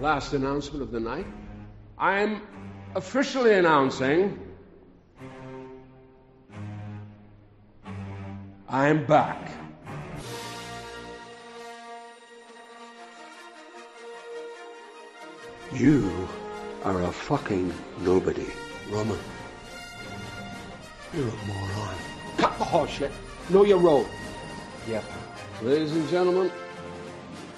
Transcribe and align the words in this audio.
Last 0.00 0.32
announcement 0.32 0.82
of 0.82 0.92
the 0.92 1.00
night. 1.00 1.26
I'm 1.98 2.42
officially 2.94 3.54
announcing 3.54 4.38
I'm 8.68 9.06
back. 9.06 9.50
You 15.72 16.28
are 16.84 17.02
a 17.02 17.10
fucking 17.10 17.72
nobody, 18.00 18.46
Roman. 18.90 19.18
You're 21.14 21.28
a 21.28 21.46
moron. 21.46 21.94
Cut 22.36 22.58
the 22.58 22.64
horseshit. 22.64 23.10
Know 23.48 23.64
your 23.64 23.78
role. 23.78 24.06
Yep. 24.86 25.04
Ladies 25.62 25.92
and 25.92 26.08
gentlemen, 26.08 26.52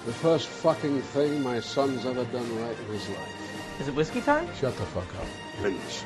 the 0.05 0.13
first 0.13 0.47
fucking 0.47 1.01
thing 1.01 1.43
my 1.43 1.59
son's 1.59 2.05
ever 2.05 2.25
done 2.25 2.61
right 2.61 2.77
in 2.77 2.85
his 2.87 3.07
life. 3.09 3.79
Is 3.79 3.87
it 3.87 3.95
whiskey 3.95 4.21
time? 4.21 4.47
Shut 4.59 4.75
the 4.77 4.85
fuck 4.85 5.15
up, 5.15 5.27
please. 5.57 6.03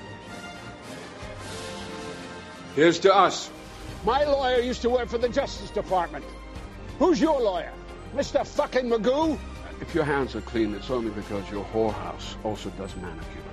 Here's 2.75 2.99
to 2.99 3.15
us. 3.15 3.49
My 4.05 4.23
lawyer 4.25 4.59
used 4.59 4.81
to 4.81 4.89
work 4.89 5.07
for 5.07 5.17
the 5.17 5.29
Justice 5.29 5.69
Department. 5.69 6.25
Who's 6.99 7.19
your 7.19 7.41
lawyer? 7.41 7.71
Mr. 8.13 8.45
fucking 8.45 8.85
Magoo? 8.85 9.39
If 9.81 9.95
your 9.95 10.03
hands 10.03 10.35
are 10.35 10.41
clean, 10.41 10.73
it's 10.73 10.89
only 10.89 11.11
because 11.11 11.49
your 11.49 11.65
whorehouse 11.65 12.35
also 12.43 12.69
does 12.71 12.95
manicures. 12.97 13.43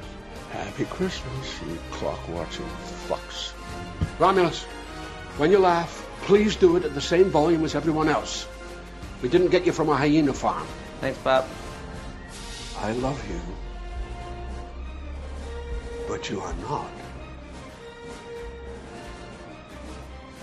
Happy 0.53 0.85
Christmas, 0.85 1.61
you 1.69 1.79
clock-watching 1.93 2.67
fucks. 3.09 3.53
Romulus, 4.19 4.65
when 5.39 5.51
you 5.51 5.59
laugh, 5.59 6.07
please 6.23 6.57
do 6.57 6.77
it 6.77 6.85
at 6.85 6.95
the 6.95 7.01
same 7.01 7.31
volume 7.31 7.65
as 7.65 7.75
everyone 7.75 8.09
else. 8.09 8.47
We 9.23 9.29
didn't 9.29 9.49
get 9.49 9.65
you 9.65 9.73
from 9.73 9.89
a 9.89 9.97
hyena 9.97 10.33
farm. 10.35 10.67
Thanks, 11.01 11.19
Bob. 11.19 11.47
I 12.79 12.93
love 12.93 13.23
you. 13.31 13.41
But 16.09 16.29
you 16.29 16.41
are 16.41 16.55
not. 16.55 16.91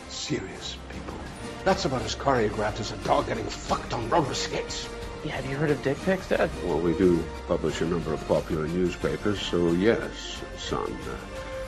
Serious 0.07 0.77
people. 0.89 1.13
That's 1.65 1.83
about 1.83 2.03
as 2.03 2.15
choreographed 2.15 2.79
as 2.79 2.93
a 2.93 2.97
dog 2.97 3.27
getting 3.27 3.45
fucked 3.45 3.93
on 3.93 4.09
roller 4.09 4.33
skates. 4.33 4.87
Yeah, 5.25 5.33
have 5.33 5.45
you 5.49 5.57
heard 5.57 5.71
of 5.71 5.83
dick 5.83 5.97
pics, 6.03 6.29
Dad? 6.29 6.49
Well, 6.63 6.79
we 6.79 6.93
do 6.93 7.21
publish 7.49 7.81
a 7.81 7.85
number 7.85 8.13
of 8.13 8.25
popular 8.29 8.67
newspapers, 8.67 9.41
so 9.41 9.73
yes, 9.73 10.41
son. 10.57 10.97
Uh, 11.09 11.17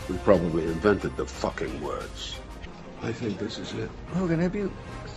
we 0.08 0.18
probably 0.20 0.64
invented 0.64 1.18
the 1.18 1.26
fucking 1.26 1.82
words. 1.82 2.40
I 3.02 3.12
think 3.12 3.38
this 3.40 3.58
is 3.58 3.74
it. 3.74 3.90
Logan, 4.16 4.40
have 4.40 4.56
you 4.56 4.72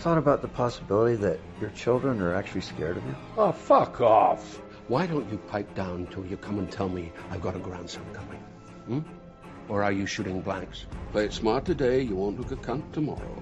thought 0.05 0.19
about 0.19 0.43
the 0.43 0.47
possibility 0.47 1.15
that 1.15 1.39
your 1.59 1.71
children 1.71 2.21
are 2.21 2.35
actually 2.35 2.61
scared 2.61 2.95
of 2.95 3.03
you? 3.07 3.15
Oh, 3.39 3.51
fuck 3.51 4.01
off. 4.01 4.61
Why 4.87 5.07
don't 5.07 5.27
you 5.31 5.39
pipe 5.39 5.73
down 5.73 6.05
till 6.11 6.23
you 6.27 6.37
come 6.37 6.59
and 6.59 6.71
tell 6.71 6.87
me 6.87 7.11
I've 7.31 7.41
got 7.41 7.55
a 7.55 7.57
grandson 7.57 8.05
coming? 8.13 8.39
Hmm? 8.85 8.99
Or 9.67 9.81
are 9.81 9.91
you 9.91 10.05
shooting 10.05 10.41
blanks? 10.41 10.85
Play 11.11 11.25
it 11.25 11.33
smart 11.33 11.65
today, 11.65 12.03
you 12.03 12.15
won't 12.15 12.39
look 12.39 12.51
a 12.51 12.55
cunt 12.55 12.83
tomorrow. 12.93 13.41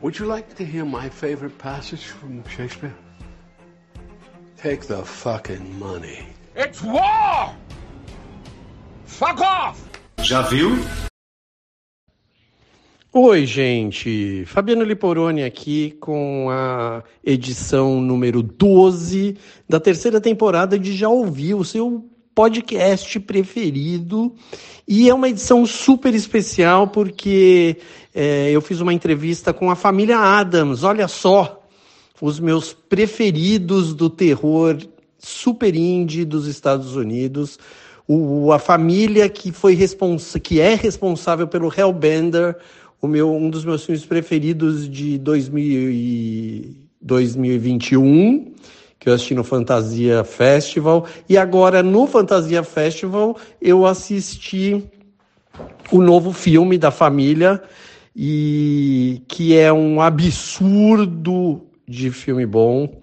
Would 0.00 0.16
you 0.16 0.26
like 0.26 0.54
to 0.58 0.64
hear 0.64 0.84
my 0.84 1.08
favorite 1.08 1.58
passage 1.58 2.04
from 2.04 2.46
Shakespeare? 2.46 2.94
Take 4.58 4.86
the 4.86 5.02
fucking 5.02 5.76
money. 5.76 6.24
It's 6.54 6.84
war! 6.84 7.52
Fuck 9.06 9.40
off! 9.40 9.82
Já 10.18 10.48
viu? 10.48 11.07
Oi, 13.20 13.46
gente. 13.46 14.44
Fabiano 14.46 14.84
Liporoni 14.84 15.42
aqui 15.42 15.90
com 15.98 16.46
a 16.52 17.02
edição 17.24 18.00
número 18.00 18.44
12 18.44 19.36
da 19.68 19.80
terceira 19.80 20.20
temporada 20.20 20.78
de 20.78 20.96
Já 20.96 21.08
Ouviu, 21.08 21.58
o 21.58 21.64
seu 21.64 22.08
podcast 22.32 23.18
preferido. 23.18 24.32
E 24.86 25.10
é 25.10 25.14
uma 25.14 25.28
edição 25.28 25.66
super 25.66 26.14
especial 26.14 26.86
porque 26.86 27.78
é, 28.14 28.52
eu 28.52 28.60
fiz 28.60 28.80
uma 28.80 28.94
entrevista 28.94 29.52
com 29.52 29.68
a 29.68 29.74
família 29.74 30.16
Adams. 30.16 30.84
Olha 30.84 31.08
só, 31.08 31.66
os 32.20 32.38
meus 32.38 32.72
preferidos 32.72 33.94
do 33.94 34.08
terror 34.08 34.78
super 35.18 35.74
indie 35.74 36.24
dos 36.24 36.46
Estados 36.46 36.94
Unidos. 36.94 37.58
O, 38.06 38.52
a 38.52 38.60
família 38.60 39.28
que 39.28 39.50
foi 39.50 39.74
responsa 39.74 40.38
que 40.38 40.60
é 40.60 40.76
responsável 40.76 41.48
pelo 41.48 41.68
Hellbender, 41.76 42.56
o 43.00 43.06
meu, 43.06 43.32
um 43.34 43.48
dos 43.48 43.64
meus 43.64 43.84
filmes 43.84 44.04
preferidos 44.04 44.88
de 44.88 45.18
2000 45.18 45.90
e 45.90 46.76
2021, 47.00 48.52
que 48.98 49.08
eu 49.08 49.14
assisti 49.14 49.34
no 49.34 49.44
Fantasia 49.44 50.24
Festival. 50.24 51.06
E 51.28 51.36
agora, 51.36 51.82
no 51.82 52.06
Fantasia 52.06 52.62
Festival, 52.62 53.36
eu 53.62 53.86
assisti 53.86 54.84
o 55.90 56.02
novo 56.02 56.32
filme 56.32 56.76
da 56.76 56.90
família, 56.90 57.62
e 58.14 59.22
que 59.28 59.56
é 59.56 59.72
um 59.72 60.00
absurdo 60.00 61.62
de 61.86 62.10
filme 62.10 62.44
bom, 62.44 63.00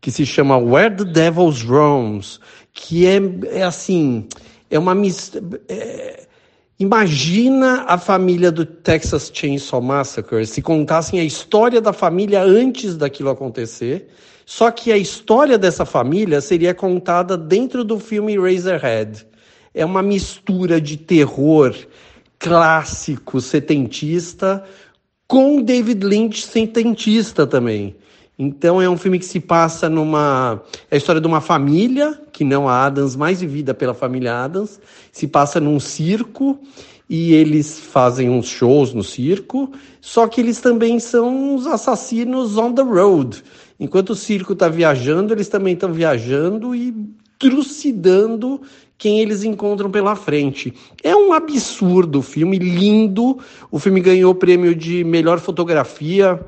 que 0.00 0.10
se 0.10 0.26
chama 0.26 0.58
Where 0.58 0.94
the 0.94 1.04
Devils 1.04 1.62
Roams, 1.62 2.40
que 2.72 3.06
é, 3.06 3.20
é 3.50 3.62
assim, 3.62 4.26
é 4.68 4.78
uma 4.78 4.94
mistura... 4.94 5.60
É, 5.68 6.25
Imagina 6.78 7.84
a 7.88 7.96
família 7.96 8.52
do 8.52 8.66
Texas 8.66 9.30
Chainsaw 9.32 9.80
Massacre 9.80 10.46
se 10.46 10.60
contassem 10.60 11.18
a 11.18 11.24
história 11.24 11.80
da 11.80 11.90
família 11.90 12.42
antes 12.42 12.98
daquilo 12.98 13.30
acontecer, 13.30 14.08
só 14.44 14.70
que 14.70 14.92
a 14.92 14.98
história 14.98 15.56
dessa 15.56 15.86
família 15.86 16.38
seria 16.42 16.74
contada 16.74 17.34
dentro 17.34 17.82
do 17.82 17.98
filme 17.98 18.38
Razorhead. 18.38 19.26
É 19.72 19.86
uma 19.86 20.02
mistura 20.02 20.78
de 20.78 20.98
terror 20.98 21.74
clássico 22.38 23.40
setentista 23.40 24.62
com 25.26 25.62
David 25.62 26.04
Lynch 26.04 26.44
setentista 26.44 27.46
também. 27.46 27.96
Então 28.38 28.82
é 28.82 28.88
um 28.88 28.98
filme 28.98 29.18
que 29.18 29.24
se 29.24 29.40
passa 29.40 29.88
numa. 29.88 30.62
É 30.90 30.96
a 30.96 30.98
história 30.98 31.20
de 31.20 31.26
uma 31.26 31.40
família, 31.40 32.20
que 32.32 32.44
não 32.44 32.68
a 32.68 32.84
Adams, 32.84 33.16
mais 33.16 33.40
vivida 33.40 33.72
pela 33.72 33.94
família 33.94 34.44
Adams, 34.44 34.78
se 35.10 35.26
passa 35.26 35.58
num 35.58 35.80
circo 35.80 36.58
e 37.08 37.32
eles 37.32 37.78
fazem 37.78 38.28
uns 38.28 38.46
shows 38.46 38.92
no 38.92 39.02
circo, 39.02 39.70
só 40.00 40.26
que 40.26 40.40
eles 40.40 40.60
também 40.60 40.98
são 40.98 41.54
os 41.54 41.66
assassinos 41.66 42.58
on 42.58 42.72
the 42.72 42.82
road. 42.82 43.42
Enquanto 43.78 44.10
o 44.10 44.14
circo 44.14 44.52
está 44.52 44.68
viajando, 44.68 45.32
eles 45.32 45.48
também 45.48 45.74
estão 45.74 45.92
viajando 45.92 46.74
e 46.74 46.94
trucidando 47.38 48.60
quem 48.98 49.20
eles 49.20 49.44
encontram 49.44 49.90
pela 49.90 50.16
frente. 50.16 50.74
É 51.02 51.14
um 51.14 51.32
absurdo 51.32 52.18
o 52.18 52.22
filme, 52.22 52.58
lindo. 52.58 53.38
O 53.70 53.78
filme 53.78 54.00
ganhou 54.00 54.32
o 54.32 54.34
prêmio 54.34 54.74
de 54.74 55.04
melhor 55.04 55.38
fotografia 55.38 56.40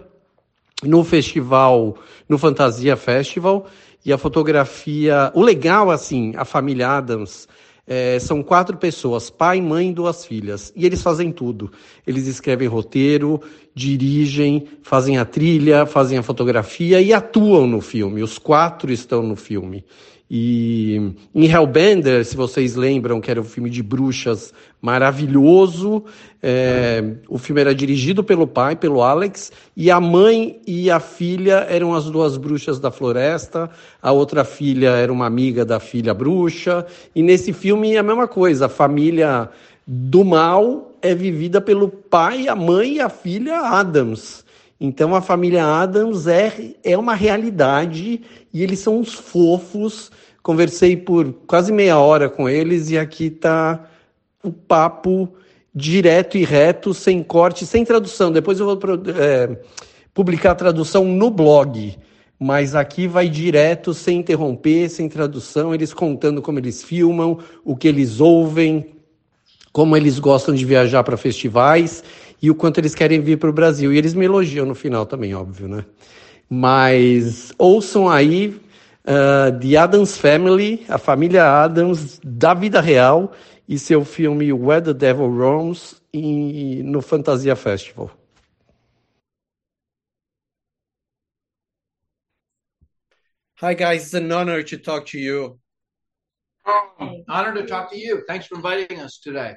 no 0.82 1.02
festival, 1.04 1.96
no 2.28 2.38
Fantasia 2.38 2.96
Festival, 2.96 3.66
e 4.04 4.12
a 4.12 4.18
fotografia. 4.18 5.30
O 5.34 5.42
legal, 5.42 5.90
assim, 5.90 6.32
a 6.36 6.44
família 6.44 6.88
Adams. 6.88 7.48
É, 7.90 8.18
são 8.18 8.42
quatro 8.42 8.76
pessoas, 8.76 9.30
pai, 9.30 9.62
mãe 9.62 9.88
e 9.88 9.94
duas 9.94 10.22
filhas, 10.22 10.70
e 10.76 10.84
eles 10.84 11.00
fazem 11.00 11.32
tudo. 11.32 11.72
Eles 12.06 12.26
escrevem 12.26 12.68
roteiro, 12.68 13.40
dirigem, 13.74 14.68
fazem 14.82 15.16
a 15.16 15.24
trilha, 15.24 15.86
fazem 15.86 16.18
a 16.18 16.22
fotografia 16.22 17.00
e 17.00 17.14
atuam 17.14 17.66
no 17.66 17.80
filme. 17.80 18.22
Os 18.22 18.36
quatro 18.36 18.92
estão 18.92 19.22
no 19.22 19.36
filme. 19.36 19.86
E 20.30 21.14
em 21.34 21.46
Hellbender, 21.46 22.22
se 22.22 22.36
vocês 22.36 22.74
lembram, 22.74 23.18
que 23.18 23.30
era 23.30 23.40
um 23.40 23.44
filme 23.44 23.70
de 23.70 23.82
bruxas 23.82 24.52
maravilhoso, 24.80 26.04
é, 26.42 27.02
o 27.28 27.38
filme 27.38 27.62
era 27.62 27.74
dirigido 27.74 28.22
pelo 28.22 28.46
pai, 28.46 28.76
pelo 28.76 29.02
Alex, 29.02 29.50
e 29.74 29.90
a 29.90 29.98
mãe 29.98 30.60
e 30.66 30.90
a 30.90 31.00
filha 31.00 31.66
eram 31.70 31.94
as 31.94 32.10
duas 32.10 32.36
bruxas 32.36 32.78
da 32.78 32.90
floresta, 32.90 33.70
a 34.02 34.12
outra 34.12 34.44
filha 34.44 34.90
era 34.90 35.10
uma 35.10 35.24
amiga 35.24 35.64
da 35.64 35.80
filha 35.80 36.12
bruxa, 36.12 36.86
e 37.14 37.22
nesse 37.22 37.54
filme 37.54 37.94
é 37.94 37.98
a 37.98 38.02
mesma 38.02 38.28
coisa, 38.28 38.66
a 38.66 38.68
família 38.68 39.48
do 39.86 40.22
mal 40.22 40.94
é 41.00 41.14
vivida 41.14 41.58
pelo 41.58 41.88
pai, 41.88 42.48
a 42.48 42.54
mãe 42.54 42.96
e 42.96 43.00
a 43.00 43.08
filha 43.08 43.60
Adams. 43.60 44.44
Então 44.80 45.14
a 45.14 45.20
família 45.20 45.64
Adams 45.64 46.26
é, 46.26 46.74
é 46.84 46.96
uma 46.96 47.14
realidade 47.14 48.22
e 48.52 48.62
eles 48.62 48.78
são 48.78 48.98
uns 48.98 49.12
fofos. 49.12 50.10
Conversei 50.42 50.96
por 50.96 51.32
quase 51.46 51.72
meia 51.72 51.98
hora 51.98 52.28
com 52.30 52.48
eles 52.48 52.88
e 52.90 52.96
aqui 52.96 53.26
está 53.26 53.88
o 54.42 54.52
papo 54.52 55.28
direto 55.74 56.38
e 56.38 56.44
reto, 56.44 56.94
sem 56.94 57.22
corte, 57.22 57.66
sem 57.66 57.84
tradução. 57.84 58.30
Depois 58.30 58.60
eu 58.60 58.66
vou 58.66 58.78
é, 59.16 59.58
publicar 60.14 60.52
a 60.52 60.54
tradução 60.54 61.04
no 61.04 61.28
blog, 61.28 61.96
mas 62.38 62.74
aqui 62.74 63.08
vai 63.08 63.28
direto, 63.28 63.92
sem 63.92 64.18
interromper, 64.18 64.88
sem 64.88 65.08
tradução, 65.08 65.74
eles 65.74 65.92
contando 65.92 66.40
como 66.40 66.58
eles 66.58 66.82
filmam, 66.82 67.38
o 67.64 67.76
que 67.76 67.88
eles 67.88 68.20
ouvem, 68.20 68.94
como 69.72 69.96
eles 69.96 70.18
gostam 70.18 70.54
de 70.54 70.64
viajar 70.64 71.02
para 71.02 71.16
festivais 71.16 72.02
e 72.40 72.50
o 72.50 72.54
quanto 72.54 72.78
eles 72.78 72.94
querem 72.94 73.20
vir 73.20 73.38
para 73.38 73.50
o 73.50 73.52
Brasil. 73.52 73.92
E 73.92 73.98
eles 73.98 74.14
me 74.14 74.24
elogiam 74.24 74.66
no 74.66 74.74
final 74.74 75.04
também, 75.06 75.34
óbvio, 75.34 75.68
né? 75.68 75.84
Mas 76.48 77.52
ouçam 77.58 78.08
aí 78.08 78.48
uh, 79.04 79.58
The 79.60 79.76
Adams 79.76 80.16
Family, 80.16 80.84
a 80.88 80.98
família 80.98 81.62
Adams 81.62 82.20
da 82.24 82.54
vida 82.54 82.80
real, 82.80 83.32
e 83.68 83.78
seu 83.78 84.04
filme 84.04 84.52
Where 84.52 84.82
the 84.82 84.94
Devil 84.94 85.28
Roams 85.28 86.00
em, 86.12 86.82
no 86.82 87.02
Fantasia 87.02 87.54
Festival. 87.54 88.10
Hi 93.60 93.74
guys, 93.74 94.04
it's 94.04 94.14
an 94.14 94.30
honor 94.32 94.62
to 94.62 94.78
talk 94.78 95.04
to 95.10 95.18
you. 95.18 95.58
Oh, 96.64 97.24
honor 97.28 97.52
to 97.54 97.66
talk 97.66 97.90
to 97.90 97.98
you. 97.98 98.24
Thanks 98.26 98.46
for 98.46 98.56
inviting 98.56 99.00
us 99.00 99.18
today. 99.18 99.56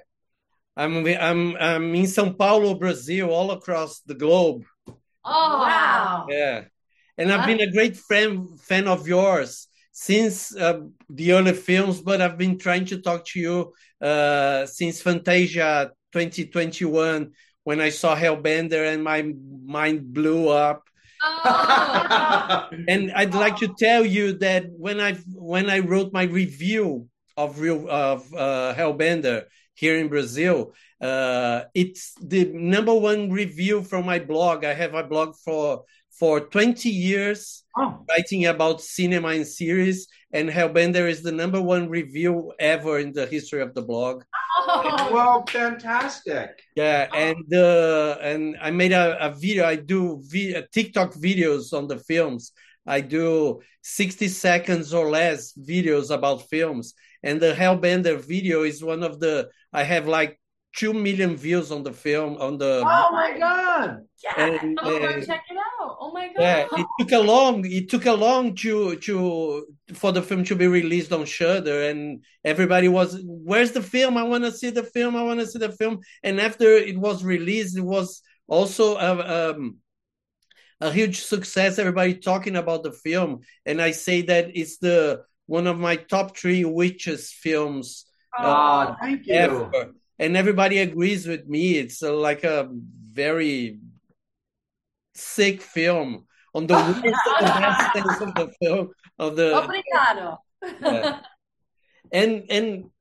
I'm 0.75 1.06
I'm 1.06 1.56
I'm 1.57 1.95
in 1.95 2.06
São 2.06 2.38
Paulo, 2.38 2.75
Brazil, 2.75 3.29
all 3.29 3.51
across 3.51 4.00
the 4.01 4.15
globe. 4.15 4.63
Oh 4.88 4.94
wow! 5.23 6.25
Yeah, 6.29 6.63
and 7.18 7.31
I've 7.31 7.45
been 7.45 7.62
a 7.62 7.71
great 7.71 7.97
fan 7.97 8.47
fan 8.57 8.88
of 8.88 9.07
yours 9.07 9.68
since 9.91 10.56
uh, 10.56 10.79
the 11.09 11.33
early 11.33 11.53
films, 11.53 12.01
but 12.01 12.21
I've 12.21 12.38
been 12.38 12.57
trying 12.57 12.85
to 12.85 13.01
talk 13.01 13.25
to 13.27 13.39
you 13.39 13.73
uh, 14.01 14.65
since 14.65 15.01
Fantasia 15.01 15.91
2021 16.13 17.31
when 17.63 17.81
I 17.81 17.89
saw 17.89 18.15
Hellbender 18.15 18.94
and 18.94 19.03
my 19.03 19.33
mind 19.65 20.13
blew 20.13 20.50
up. 20.50 20.83
Oh. 21.21 22.69
and 22.88 23.12
I'd 23.12 23.35
like 23.35 23.57
to 23.57 23.67
tell 23.77 24.06
you 24.06 24.33
that 24.39 24.65
when 24.71 25.00
I 25.00 25.13
when 25.35 25.69
I 25.69 25.79
wrote 25.79 26.13
my 26.13 26.24
review 26.24 27.07
of 27.38 27.59
real 27.59 27.88
of 27.89 28.33
uh, 28.33 28.74
Hellbender 28.75 29.45
here 29.73 29.97
in 29.97 30.07
Brazil, 30.07 30.73
uh, 31.01 31.63
it's 31.73 32.13
the 32.21 32.45
number 32.53 32.94
one 32.94 33.31
review 33.31 33.83
from 33.83 34.06
my 34.06 34.19
blog. 34.19 34.65
I 34.65 34.73
have 34.73 34.94
a 34.94 35.03
blog 35.03 35.35
for 35.35 35.83
for 36.12 36.39
20 36.41 36.89
years 36.89 37.63
oh. 37.77 38.06
writing 38.07 38.45
about 38.45 38.81
cinema 38.81 39.29
and 39.29 39.47
series, 39.47 40.07
and 40.31 40.50
Hellbender 40.50 41.09
is 41.09 41.23
the 41.23 41.31
number 41.31 41.59
one 41.59 41.89
review 41.89 42.53
ever 42.59 43.00
in 43.00 43.12
the 43.13 43.25
history 43.25 43.62
of 43.62 43.73
the 43.73 43.81
blog. 43.81 44.23
Oh. 44.59 45.09
Well, 45.12 45.45
fantastic. 45.50 46.62
Yeah, 46.75 47.07
and 47.13 47.53
uh, 47.53 48.17
and 48.21 48.57
I 48.62 48.71
made 48.71 48.91
a, 48.91 49.17
a 49.25 49.33
video. 49.33 49.65
I 49.65 49.75
do 49.75 50.21
vi- 50.24 50.63
TikTok 50.71 51.13
videos 51.13 51.74
on 51.74 51.88
the 51.88 51.97
films. 51.97 52.51
I 52.85 53.01
do 53.01 53.62
60 53.83 54.27
seconds 54.27 54.94
or 54.94 55.09
less 55.09 55.53
videos 55.53 56.12
about 56.12 56.50
films. 56.50 56.94
And 57.24 57.39
the 57.39 57.53
Hellbender 57.53 58.19
video 58.19 58.63
is 58.63 58.83
one 58.83 59.03
of 59.03 59.19
the 59.19 59.50
I 59.73 59.83
have 59.83 60.07
like 60.07 60.39
two 60.75 60.94
million 60.94 61.35
views 61.35 61.71
on 61.71 61.83
the 61.83 61.91
film 61.91 62.38
on 62.38 62.57
the 62.57 62.81
oh 62.85 63.12
my 63.12 63.38
god! 63.38 64.06
Yeah. 64.23 64.45
And, 64.45 64.79
oh, 64.81 64.97
uh, 64.97 65.13
check 65.25 65.44
it 65.50 65.57
out. 65.57 65.97
Oh 66.00 66.12
my 66.13 66.27
god 66.27 66.41
yeah 66.41 66.68
it 66.71 66.88
took 67.00 67.12
a 67.12 67.19
long 67.19 67.65
it 67.65 67.89
took 67.89 68.06
a 68.06 68.13
long 68.13 68.56
to 68.56 68.95
to 68.97 69.65
for 69.94 70.12
the 70.12 70.21
film 70.21 70.44
to 70.45 70.56
be 70.56 70.68
released 70.68 71.12
on 71.12 71.25
Shudder 71.25 71.89
and 71.89 72.23
everybody 72.44 72.88
was 72.88 73.21
where's 73.25 73.71
the 73.71 73.81
film? 73.81 74.18
I 74.18 74.23
want 74.23 74.44
to 74.45 74.51
see 74.51 74.69
the 74.69 74.83
film 74.83 75.15
I 75.15 75.23
want 75.23 75.39
to 75.39 75.47
see 75.47 75.59
the 75.59 75.71
film. 75.71 76.00
And 76.24 76.39
after 76.39 76.65
it 76.65 76.97
was 76.97 77.24
released 77.24 77.77
it 77.77 77.81
was 77.81 78.21
also 78.47 78.97
a, 78.97 79.51
um, 79.51 79.77
a 80.79 80.91
huge 80.91 81.21
success 81.21 81.79
everybody 81.79 82.15
talking 82.15 82.56
about 82.56 82.83
the 82.83 82.91
film. 82.91 83.41
And 83.65 83.81
I 83.81 83.91
say 83.91 84.21
that 84.24 84.51
it's 84.56 84.77
the 84.77 85.24
one 85.47 85.67
of 85.67 85.79
my 85.79 85.97
top 85.97 86.38
three 86.38 86.63
witches 86.63 87.31
films 87.31 88.06
oh, 88.38 88.44
uh, 88.44 88.95
thank 89.01 89.25
you 89.25 89.94
and 90.22 90.38
everybody 90.38 90.78
agrees 90.78 91.25
with 91.28 91.48
me. 91.48 91.80
It's 91.80 92.04
uh, 92.04 92.13
like 92.13 92.44
a 92.44 92.69
very 93.12 93.80
sick 95.16 95.62
film 95.62 96.28
on 96.54 96.68
the 96.68 96.75
worst 96.75 96.98
of 96.98 97.04
the 97.04 97.62
best 97.66 97.94
things 97.94 98.22
of 98.22 98.36
the 98.36 98.54
film 98.62 98.89
of 99.18 99.36
the. 99.36 99.50
Obrigado. 99.51 100.38
Yeah. 100.80 101.19
and 102.12 102.45
and 102.51 102.92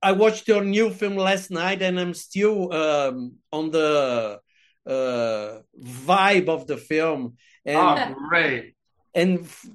I 0.00 0.12
watched 0.12 0.46
your 0.46 0.62
new 0.62 0.90
film 0.90 1.16
last 1.16 1.50
night, 1.50 1.82
and 1.82 1.98
I'm 1.98 2.14
still 2.14 2.72
um, 2.72 3.34
on 3.50 3.72
the 3.72 4.38
uh, 4.86 5.58
vibe 5.82 6.48
of 6.48 6.68
the 6.68 6.76
film. 6.76 7.36
And, 7.66 7.76
oh, 7.76 8.14
great! 8.28 8.76
And 9.12 9.40
f- 9.40 9.66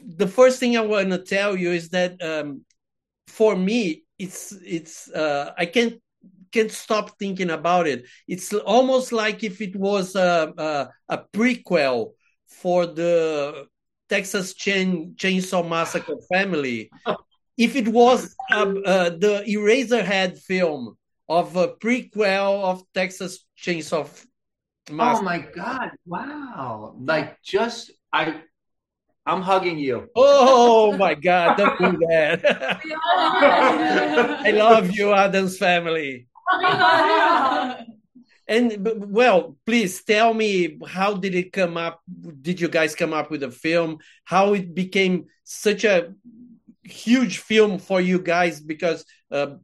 the 0.00 0.28
first 0.28 0.60
thing 0.60 0.76
I 0.76 0.82
want 0.82 1.08
to 1.10 1.18
tell 1.18 1.56
you 1.56 1.70
is 1.70 1.88
that 1.90 2.22
um, 2.22 2.66
for 3.26 3.56
me, 3.56 4.04
it's 4.20 4.52
it's 4.64 5.10
uh, 5.10 5.52
I 5.56 5.66
can't 5.66 5.94
can't 6.52 6.70
stop 6.70 7.18
thinking 7.18 7.50
about 7.50 7.86
it. 7.86 8.04
It's 8.28 8.52
almost 8.52 9.12
like 9.12 9.42
if 9.42 9.60
it 9.60 9.74
was 9.74 10.14
a 10.14 10.52
a, 10.56 10.88
a 11.08 11.18
prequel 11.32 12.12
for 12.48 12.86
the 12.86 13.66
Texas 14.08 14.54
Chain, 14.54 15.14
Chainsaw 15.16 15.66
Massacre 15.66 16.16
family. 16.32 16.90
if 17.56 17.76
it 17.76 17.88
was 17.88 18.34
uh, 18.52 18.74
uh, 18.84 19.10
the 19.10 19.44
Eraserhead 19.48 20.38
film 20.38 20.96
of 21.28 21.56
a 21.56 21.68
prequel 21.68 22.62
of 22.64 22.82
Texas 22.92 23.46
Chainsaw 23.56 24.04
Massacre. 24.90 25.20
Oh 25.20 25.22
my 25.22 25.38
god! 25.54 25.90
Wow! 26.04 26.96
Like 27.00 27.40
just 27.42 27.92
I 28.12 28.42
I'm 29.30 29.42
hugging 29.42 29.78
you. 29.78 30.08
Oh 30.16 30.96
my 30.96 31.14
God! 31.14 31.56
Don't 31.56 31.78
do 31.78 31.98
that. 32.08 32.40
I 34.44 34.50
love 34.50 34.90
you, 34.90 35.12
Adams 35.12 35.56
family. 35.56 36.26
and 38.48 38.88
well, 39.06 39.56
please 39.64 40.02
tell 40.02 40.34
me 40.34 40.78
how 40.84 41.14
did 41.14 41.36
it 41.36 41.52
come 41.52 41.76
up? 41.76 42.02
Did 42.42 42.60
you 42.60 42.66
guys 42.66 42.96
come 42.96 43.12
up 43.12 43.30
with 43.30 43.44
a 43.44 43.52
film? 43.52 43.98
How 44.24 44.54
it 44.54 44.74
became 44.74 45.26
such 45.44 45.84
a 45.84 46.12
huge 46.82 47.38
film 47.38 47.78
for 47.78 48.00
you 48.00 48.18
guys? 48.18 48.60
Because 48.60 49.04
uh, 49.30 49.54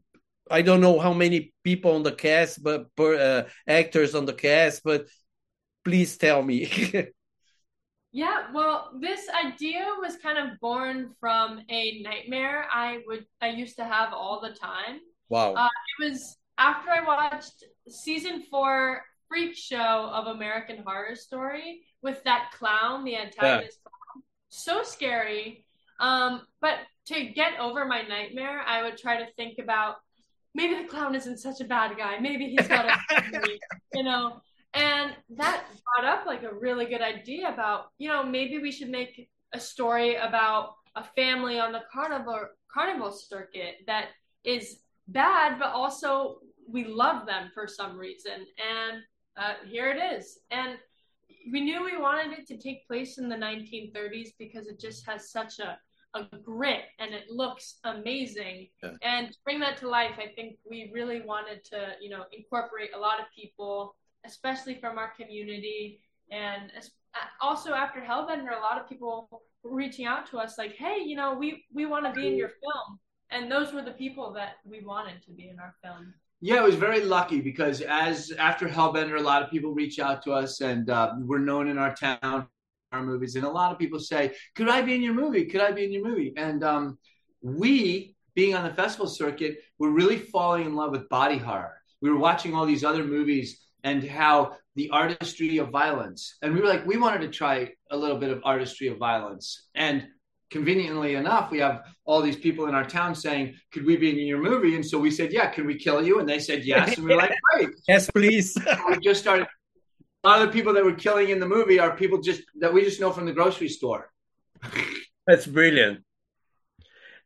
I 0.49 0.63
don't 0.63 0.81
know 0.81 1.01
how 1.01 1.13
many 1.13 1.53
people 1.65 1.97
on 1.97 2.05
the 2.05 2.13
cast, 2.13 2.63
but 2.63 2.95
per, 2.95 3.17
uh, 3.17 3.49
actors 3.67 4.15
on 4.15 4.27
the 4.27 4.33
cast, 4.33 4.85
but 4.85 5.09
please 5.85 6.17
tell 6.17 6.41
me. 6.41 7.11
Yeah, 8.17 8.47
well, 8.55 8.93
this 8.99 9.29
idea 9.29 9.85
was 10.01 10.17
kind 10.17 10.39
of 10.39 10.59
born 10.59 11.11
from 11.21 11.61
a 11.69 12.01
nightmare 12.01 12.65
I 12.73 13.01
would 13.07 13.27
I 13.43 13.49
used 13.49 13.77
to 13.77 13.85
have 13.85 14.15
all 14.15 14.41
the 14.41 14.55
time. 14.55 15.01
Wow. 15.29 15.53
Uh, 15.53 15.69
it 15.99 16.05
was 16.11 16.39
after 16.57 16.89
I 16.89 17.05
watched 17.05 17.63
season 17.87 18.43
four 18.51 19.03
freak 19.29 19.55
show 19.55 20.11
of 20.15 20.29
American 20.29 20.79
Horror 20.79 21.15
Story 21.15 21.83
with 22.01 22.25
that 22.25 22.53
clown, 22.59 23.05
the 23.05 23.17
antagonist 23.17 23.81
yeah. 23.85 23.91
clown. 23.91 24.25
So 24.49 24.83
scary. 24.83 25.67
Um, 26.01 26.41
but 26.63 26.79
to 27.09 27.23
get 27.27 27.61
over 27.61 27.85
my 27.85 28.01
nightmare, 28.01 28.63
I 28.67 28.83
would 28.83 28.97
try 28.97 29.19
to 29.19 29.31
think 29.35 29.59
about 29.59 29.97
maybe 30.55 30.83
the 30.83 30.89
clown 30.89 31.15
isn't 31.15 31.37
such 31.37 31.61
a 31.61 31.65
bad 31.65 31.99
guy. 31.99 32.19
Maybe 32.19 32.47
he's 32.47 32.67
got 32.67 32.87
a 32.87 32.97
you 33.93 34.05
know. 34.05 34.41
And 34.77 35.13
that 35.31 35.65
brought 35.85 36.07
up 36.07 36.27
like 36.27 36.43
a 36.43 36.55
really 36.55 36.85
good 36.85 37.01
idea 37.01 37.49
about, 37.49 37.93
you 37.97 38.11
know, 38.11 38.23
maybe 38.23 38.59
we 38.59 38.71
should 38.71 38.91
make 38.91 39.31
a 39.55 39.59
story 39.59 40.17
about 40.17 40.75
a 40.97 41.03
family 41.03 41.59
on 41.59 41.73
the 41.73 41.83
carnival 41.91 42.41
carnival 42.73 43.11
circuit 43.11 43.77
that 43.87 44.09
is 44.45 44.81
bad, 45.09 45.59
but 45.59 45.71
also 45.71 46.41
we 46.69 46.85
love 46.85 47.27
them 47.27 47.51
for 47.55 47.67
some 47.67 47.97
reason. 47.97 48.33
And 48.35 49.03
uh, 49.39 49.55
here 49.67 49.91
it 49.91 50.19
is. 50.19 50.41
And 50.51 50.77
we 51.51 51.63
knew 51.63 51.83
we 51.83 51.97
wanted 51.97 52.39
it 52.39 52.47
to 52.49 52.59
take 52.59 52.87
place 52.87 53.17
in 53.17 53.31
the 53.31 53.37
1930s 53.37 54.31
because 54.39 54.67
it 54.67 54.79
just 54.79 55.07
has 55.07 55.31
such 55.31 55.59
a, 55.59 55.79
a 56.15 56.27
grit 56.43 56.83
and 56.99 57.15
it 57.15 57.31
looks 57.31 57.79
amazing. 57.85 58.69
Yeah. 58.83 58.91
And 59.03 59.29
to 59.29 59.39
bring 59.43 59.61
that 59.61 59.79
to 59.79 59.89
life, 59.89 60.19
I 60.19 60.35
think 60.35 60.59
we 60.69 60.91
really 60.93 61.23
wanted 61.23 61.65
to, 61.67 61.93
you 62.01 62.11
know, 62.11 62.25
incorporate 62.33 62.91
a 62.95 62.99
lot 62.99 63.21
of 63.21 63.27
people 63.35 63.95
especially 64.27 64.75
from 64.75 64.99
our 64.99 65.13
community. 65.19 66.01
And 66.31 66.73
also 67.41 67.73
after 67.73 68.01
Hellbender, 68.01 68.57
a 68.57 68.61
lot 68.61 68.81
of 68.81 68.89
people 68.89 69.43
were 69.63 69.75
reaching 69.75 70.07
out 70.07 70.29
to 70.31 70.39
us 70.39 70.59
like, 70.59 70.75
hey, 70.75 70.99
you 71.05 71.17
know, 71.17 71.35
we, 71.35 71.65
we 71.73 71.87
want 71.87 72.05
to 72.05 72.13
be 72.13 72.27
in 72.29 72.37
your 72.37 72.49
film. 72.49 72.99
And 73.31 73.51
those 73.51 73.73
were 73.73 73.83
the 73.83 73.93
people 73.93 74.33
that 74.35 74.57
we 74.65 74.83
wanted 74.85 75.23
to 75.25 75.33
be 75.33 75.49
in 75.49 75.59
our 75.59 75.75
film. 75.83 76.15
Yeah, 76.41 76.57
it 76.57 76.65
was 76.65 76.75
very 76.75 77.03
lucky 77.03 77.41
because 77.41 77.81
as 77.81 78.31
after 78.39 78.69
Hellbender, 78.69 79.19
a 79.19 79.23
lot 79.23 79.43
of 79.43 79.51
people 79.51 79.73
reach 79.73 79.99
out 79.99 80.23
to 80.25 80.33
us 80.33 80.61
and 80.61 80.91
uh, 80.91 81.15
we're 81.21 81.39
known 81.39 81.67
in 81.69 81.79
our 81.79 81.95
town, 81.95 82.47
our 82.93 83.03
movies. 83.03 83.37
And 83.37 83.45
a 83.45 83.51
lot 83.51 83.73
of 83.73 83.79
people 83.79 83.99
say, 83.99 84.35
could 84.55 84.69
I 84.69 84.83
be 84.83 84.95
in 84.95 85.03
your 85.03 85.15
movie? 85.15 85.47
Could 85.47 85.63
I 85.63 85.73
be 85.73 85.85
in 85.85 85.93
your 85.93 86.05
movie? 86.05 86.35
And 86.37 86.63
um, 86.63 86.99
we, 87.43 88.17
being 88.35 88.55
on 88.55 88.65
the 88.65 88.75
festival 88.75 89.07
circuit, 89.07 89.59
were 89.79 89.91
really 89.91 90.19
falling 90.19 90.67
in 90.67 90.75
love 90.75 90.91
with 90.93 91.09
body 91.09 91.39
horror. 91.39 91.81
We 92.03 92.11
were 92.11 92.19
watching 92.19 92.55
all 92.55 92.67
these 92.67 92.85
other 92.85 93.03
movies 93.03 93.66
and 93.87 94.03
how 94.03 94.57
the 94.75 94.91
artistry 94.91 95.59
of 95.59 95.71
violence. 95.71 96.37
And 96.43 96.53
we 96.53 96.61
were 96.61 96.67
like, 96.67 96.85
we 96.85 96.97
wanted 96.97 97.21
to 97.21 97.29
try 97.29 97.73
a 97.93 97.97
little 97.97 98.19
bit 98.19 98.31
of 98.31 98.43
artistry 98.45 98.89
of 98.89 98.99
violence. 98.99 99.69
And 99.77 100.09
conveniently 100.51 101.15
enough, 101.15 101.53
we 101.53 101.61
have 101.61 101.85
all 102.05 102.21
these 102.21 102.37
people 102.37 102.67
in 102.67 102.75
our 102.75 102.85
town 102.85 103.15
saying, 103.15 103.55
Could 103.73 103.87
we 103.87 103.97
be 103.97 104.11
in 104.11 104.27
your 104.27 104.43
movie? 104.43 104.75
And 104.75 104.85
so 104.85 104.99
we 104.99 105.13
said, 105.13 105.33
Yeah, 105.33 105.47
can 105.47 105.67
we 105.67 105.77
kill 105.77 106.05
you? 106.05 106.19
And 106.19 106.29
they 106.29 106.41
said 106.41 106.65
yes. 106.65 106.99
And 106.99 107.07
we 107.07 107.15
are 107.15 107.17
like, 107.17 107.35
Great. 107.55 107.69
Yes, 107.87 108.11
please. 108.11 108.59
we 108.91 108.99
just 108.99 109.21
started. 109.21 109.47
A 110.25 110.29
lot 110.29 110.43
of 110.43 110.49
the 110.49 110.53
people 110.53 110.75
that 110.75 110.85
were 110.85 111.01
killing 111.07 111.29
in 111.29 111.39
the 111.39 111.47
movie 111.47 111.79
are 111.79 111.97
people 111.97 112.21
just 112.21 112.43
that 112.59 112.75
we 112.75 112.83
just 112.83 113.01
know 113.01 113.13
from 113.13 113.27
the 113.27 113.33
grocery 113.33 113.69
store. 113.69 114.11
That's 115.29 115.47
brilliant. 115.47 116.01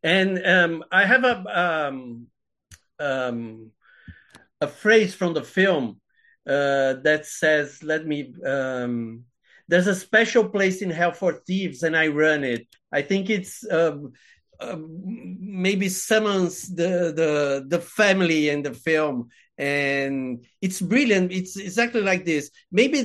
And 0.03 0.47
um, 0.47 0.85
I 0.93 1.07
have 1.07 1.25
a 1.25 1.37
um, 1.65 2.27
um, 2.99 3.71
a 4.61 4.67
phrase 4.67 5.15
from 5.15 5.33
the 5.33 5.43
film 5.43 6.01
uh, 6.51 6.91
that 7.07 7.23
says, 7.27 7.83
"Let 7.83 8.03
me." 8.07 8.19
Um, 8.45 9.25
there's 9.71 9.87
a 9.87 9.95
special 9.95 10.45
place 10.49 10.83
in 10.83 10.91
hell 10.91 11.13
for 11.13 11.33
thieves, 11.47 11.85
and 11.85 11.95
I 11.97 12.09
run 12.09 12.43
it. 12.43 12.67
I 12.91 13.03
think 13.03 13.31
it's 13.31 13.55
um, 13.71 14.13
uh, 14.59 14.77
maybe 14.83 15.89
summons 15.89 16.55
the 16.75 16.93
the 17.21 17.33
the 17.69 17.81
family 17.81 18.49
in 18.51 18.63
the 18.63 18.75
film, 18.75 19.29
and 19.57 20.45
it's 20.61 20.81
brilliant. 20.81 21.31
It's 21.33 21.57
exactly 21.57 22.03
like 22.03 22.25
this. 22.25 22.51
Maybe 22.73 22.99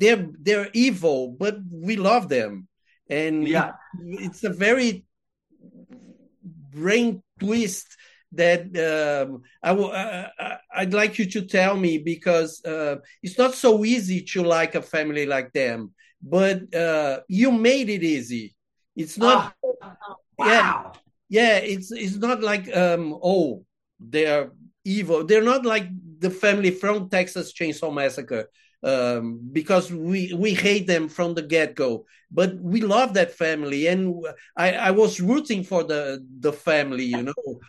they're 0.00 0.26
they're 0.46 0.70
evil, 0.74 1.36
but 1.38 1.54
we 1.70 1.94
love 1.96 2.28
them, 2.28 2.66
and 3.08 3.46
Yeah. 3.46 3.68
it- 4.02 4.26
it's 4.26 4.42
a 4.44 4.50
very 4.66 5.04
brain 6.74 7.22
twist 7.40 7.86
that 8.32 8.60
um, 8.76 9.42
I 9.62 9.68
w- 9.68 9.90
I- 9.92 10.58
I'd 10.74 10.94
like 10.94 11.18
you 11.18 11.26
to 11.26 11.42
tell 11.42 11.76
me 11.76 11.98
because 11.98 12.64
uh, 12.64 12.96
it's 13.22 13.38
not 13.38 13.54
so 13.54 13.84
easy 13.84 14.22
to 14.32 14.42
like 14.42 14.74
a 14.74 14.82
family 14.82 15.26
like 15.26 15.52
them, 15.52 15.92
but 16.22 16.72
uh, 16.74 17.20
you 17.28 17.50
made 17.52 17.88
it 17.88 18.02
easy. 18.02 18.54
It's 18.94 19.16
not, 19.16 19.54
yeah, 20.38 20.82
wow. 20.82 20.92
yeah. 21.28 21.56
It's 21.58 21.90
it's 21.92 22.16
not 22.16 22.42
like 22.42 22.74
um, 22.76 23.18
oh 23.22 23.64
they're 24.00 24.50
evil. 24.84 25.24
They're 25.24 25.42
not 25.42 25.64
like 25.64 25.88
the 26.18 26.30
family 26.30 26.70
from 26.70 27.08
Texas 27.08 27.52
Chainsaw 27.52 27.92
Massacre 27.92 28.48
um, 28.82 29.40
because 29.52 29.92
we 29.92 30.32
we 30.34 30.54
hate 30.54 30.86
them 30.86 31.08
from 31.08 31.34
the 31.34 31.42
get 31.42 31.74
go. 31.74 32.06
But 32.30 32.56
we 32.60 32.82
love 32.82 33.14
that 33.14 33.32
family, 33.32 33.86
and 33.86 34.22
I, 34.56 34.72
I 34.72 34.90
was 34.90 35.20
rooting 35.20 35.64
for 35.64 35.82
the 35.82 36.24
the 36.40 36.52
family, 36.52 37.04
you 37.04 37.22
know 37.22 37.60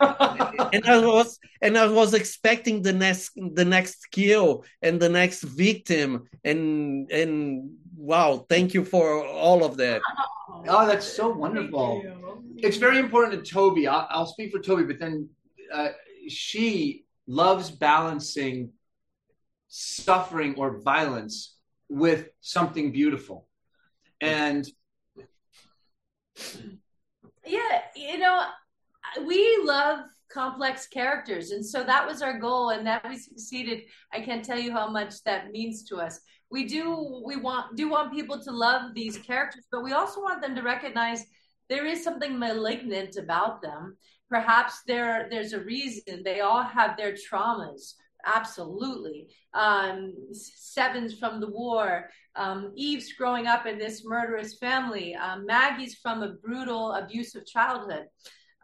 and 0.72 0.84
I 0.86 0.98
was 0.98 1.38
and 1.62 1.78
I 1.78 1.86
was 1.86 2.12
expecting 2.12 2.82
the 2.82 2.92
next 2.92 3.32
the 3.36 3.64
next 3.64 4.10
kill 4.10 4.64
and 4.82 5.00
the 5.00 5.08
next 5.08 5.42
victim 5.42 6.28
and 6.44 7.10
and 7.10 7.70
wow, 7.96 8.44
thank 8.48 8.74
you 8.74 8.84
for 8.84 9.26
all 9.26 9.64
of 9.64 9.76
that. 9.78 10.02
Oh, 10.68 10.86
that's 10.86 11.06
so 11.06 11.28
wonderful. 11.30 12.02
It's 12.56 12.76
very 12.76 12.98
important 12.98 13.44
to 13.44 13.50
Toby. 13.50 13.86
I'll, 13.86 14.06
I'll 14.10 14.26
speak 14.26 14.52
for 14.52 14.58
Toby, 14.58 14.84
but 14.84 14.98
then 14.98 15.28
uh, 15.72 15.90
she 16.28 17.04
loves 17.26 17.70
balancing 17.70 18.72
suffering 19.70 20.56
or 20.58 20.80
violence 20.80 21.56
with 21.88 22.28
something 22.40 22.90
beautiful. 22.90 23.46
And 24.20 24.66
Yeah, 27.46 27.80
you 27.96 28.18
know, 28.18 28.44
we 29.24 29.60
love 29.64 30.00
complex 30.30 30.86
characters, 30.86 31.50
and 31.52 31.64
so 31.64 31.82
that 31.84 32.06
was 32.06 32.20
our 32.20 32.38
goal, 32.38 32.70
and 32.70 32.86
that 32.86 33.08
we 33.08 33.16
succeeded. 33.16 33.84
I 34.12 34.20
can't 34.20 34.44
tell 34.44 34.58
you 34.58 34.72
how 34.72 34.88
much 34.88 35.22
that 35.24 35.50
means 35.50 35.84
to 35.84 35.96
us. 35.96 36.20
We 36.50 36.66
do 36.66 37.22
we 37.24 37.36
want 37.36 37.76
do 37.76 37.88
want 37.88 38.12
people 38.12 38.40
to 38.42 38.50
love 38.50 38.94
these 38.94 39.18
characters, 39.18 39.66
but 39.70 39.84
we 39.84 39.92
also 39.92 40.20
want 40.20 40.42
them 40.42 40.54
to 40.56 40.62
recognize 40.62 41.24
there 41.68 41.86
is 41.86 42.02
something 42.02 42.38
malignant 42.38 43.16
about 43.16 43.62
them. 43.62 43.96
Perhaps 44.28 44.82
there 44.86 45.28
there's 45.30 45.52
a 45.52 45.60
reason. 45.60 46.22
They 46.24 46.40
all 46.40 46.62
have 46.62 46.96
their 46.96 47.14
traumas. 47.14 47.94
Absolutely. 48.24 49.28
Um, 49.54 50.14
Sevens 50.32 51.18
from 51.18 51.40
the 51.40 51.50
war, 51.50 52.08
um, 52.36 52.72
Eve's 52.74 53.12
growing 53.12 53.46
up 53.46 53.66
in 53.66 53.78
this 53.78 54.04
murderous 54.04 54.58
family, 54.58 55.14
um, 55.14 55.46
Maggie's 55.46 55.96
from 55.96 56.22
a 56.22 56.34
brutal, 56.34 56.92
abusive 56.92 57.46
childhood. 57.46 58.06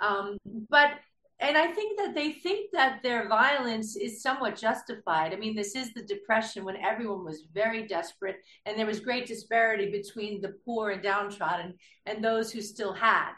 Um, 0.01 0.37
but 0.71 0.91
and 1.39 1.59
I 1.59 1.67
think 1.67 1.99
that 1.99 2.15
they 2.15 2.33
think 2.33 2.71
that 2.73 3.03
their 3.03 3.29
violence 3.29 3.95
is 3.95 4.23
somewhat 4.23 4.57
justified. 4.57 5.35
I 5.35 5.37
mean, 5.37 5.55
this 5.55 5.75
is 5.75 5.93
the 5.93 6.03
depression 6.03 6.65
when 6.65 6.77
everyone 6.77 7.27
was 7.27 7.47
very 7.53 7.87
desperate 7.87 8.37
and 8.65 8.79
there 8.79 8.87
was 8.87 9.01
great 9.01 9.27
disparity 9.27 9.91
between 9.91 10.41
the 10.41 10.55
poor 10.65 10.91
and 10.91 11.03
downtrodden 11.03 11.75
and 12.07 12.25
those 12.25 12.51
who 12.51 12.63
still 12.63 12.95
had. 12.95 13.33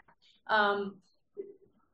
Um, 0.47 0.95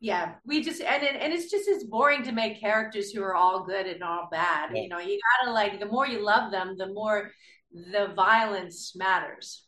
yeah, 0.06 0.36
we 0.46 0.62
just 0.62 0.82
and 0.82 1.02
it, 1.02 1.16
and 1.20 1.34
it's 1.34 1.50
just 1.50 1.68
it's 1.68 1.84
boring 1.84 2.22
to 2.26 2.32
make 2.32 2.60
characters 2.60 3.10
who 3.10 3.24
are 3.24 3.34
all 3.34 3.66
good 3.66 3.88
and 3.88 4.04
all 4.04 4.28
bad. 4.32 4.70
Yeah. 4.72 4.84
You 4.84 4.90
know, 4.90 5.00
you 5.00 5.20
gotta 5.28 5.52
like 5.52 5.80
the 5.80 5.88
more 5.88 6.06
you 6.06 6.24
love 6.24 6.52
them, 6.52 6.76
the 6.78 6.94
more 6.94 7.32
the 7.74 8.14
violence 8.16 8.96
matters. 8.96 9.66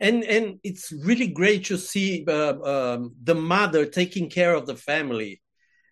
And 0.00 0.24
and 0.24 0.58
it's 0.64 0.90
really 0.90 1.28
great 1.28 1.66
to 1.66 1.78
see 1.78 2.24
uh, 2.26 2.56
um, 2.74 3.14
the 3.22 3.36
mother 3.36 3.86
taking 3.86 4.28
care 4.28 4.54
of 4.56 4.66
the 4.66 4.74
family, 4.74 5.40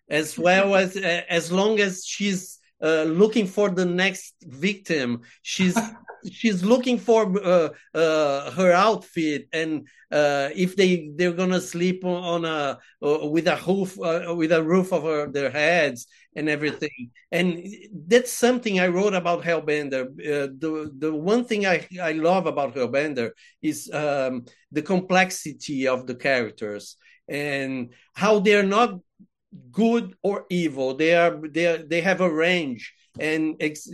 as 0.09 0.37
well 0.45 0.75
as 0.75 0.97
as 0.97 1.49
long 1.49 1.79
as 1.79 2.03
she's 2.05 2.59
uh, 2.83 3.03
looking 3.03 3.47
for 3.47 3.69
the 3.69 3.85
next 3.85 4.35
victim, 4.41 5.21
she's 5.41 5.79
she's 6.31 6.63
looking 6.63 6.97
for 6.97 7.23
uh, 7.43 7.69
uh, 7.93 8.51
her 8.51 8.71
outfit 8.71 9.47
and 9.53 9.87
uh, 10.11 10.49
if 10.55 10.75
they 10.75 11.11
they're 11.15 11.33
gonna 11.33 11.59
sleep 11.59 12.03
on 12.05 12.45
a 12.45 12.77
with 13.01 13.47
a 13.47 13.59
roof 13.67 13.99
uh, 13.99 14.33
with 14.35 14.51
a 14.51 14.63
roof 14.63 14.93
over 14.93 15.27
their 15.27 15.49
heads 15.49 16.07
and 16.35 16.49
everything 16.49 17.11
and 17.31 17.65
that's 18.07 18.31
something 18.31 18.79
I 18.79 18.87
wrote 18.87 19.13
about 19.13 19.43
Hellbender. 19.43 20.05
Uh, 20.05 20.47
the 20.57 20.91
the 20.97 21.13
one 21.13 21.43
thing 21.43 21.65
I 21.65 21.87
I 22.01 22.13
love 22.13 22.45
about 22.45 22.75
Hellbender 22.75 23.31
is 23.61 23.89
um, 23.91 24.45
the 24.71 24.81
complexity 24.81 25.87
of 25.87 26.07
the 26.07 26.15
characters 26.15 26.95
and 27.27 27.93
how 28.13 28.39
they're 28.39 28.63
not 28.63 28.99
good 29.71 30.15
or 30.21 30.45
evil. 30.49 30.95
They 30.95 31.15
are 31.15 31.39
they 31.49 31.65
are, 31.67 31.77
they 31.77 32.01
have 32.01 32.21
a 32.21 32.29
range. 32.29 32.93
And 33.19 33.55
ex- 33.59 33.89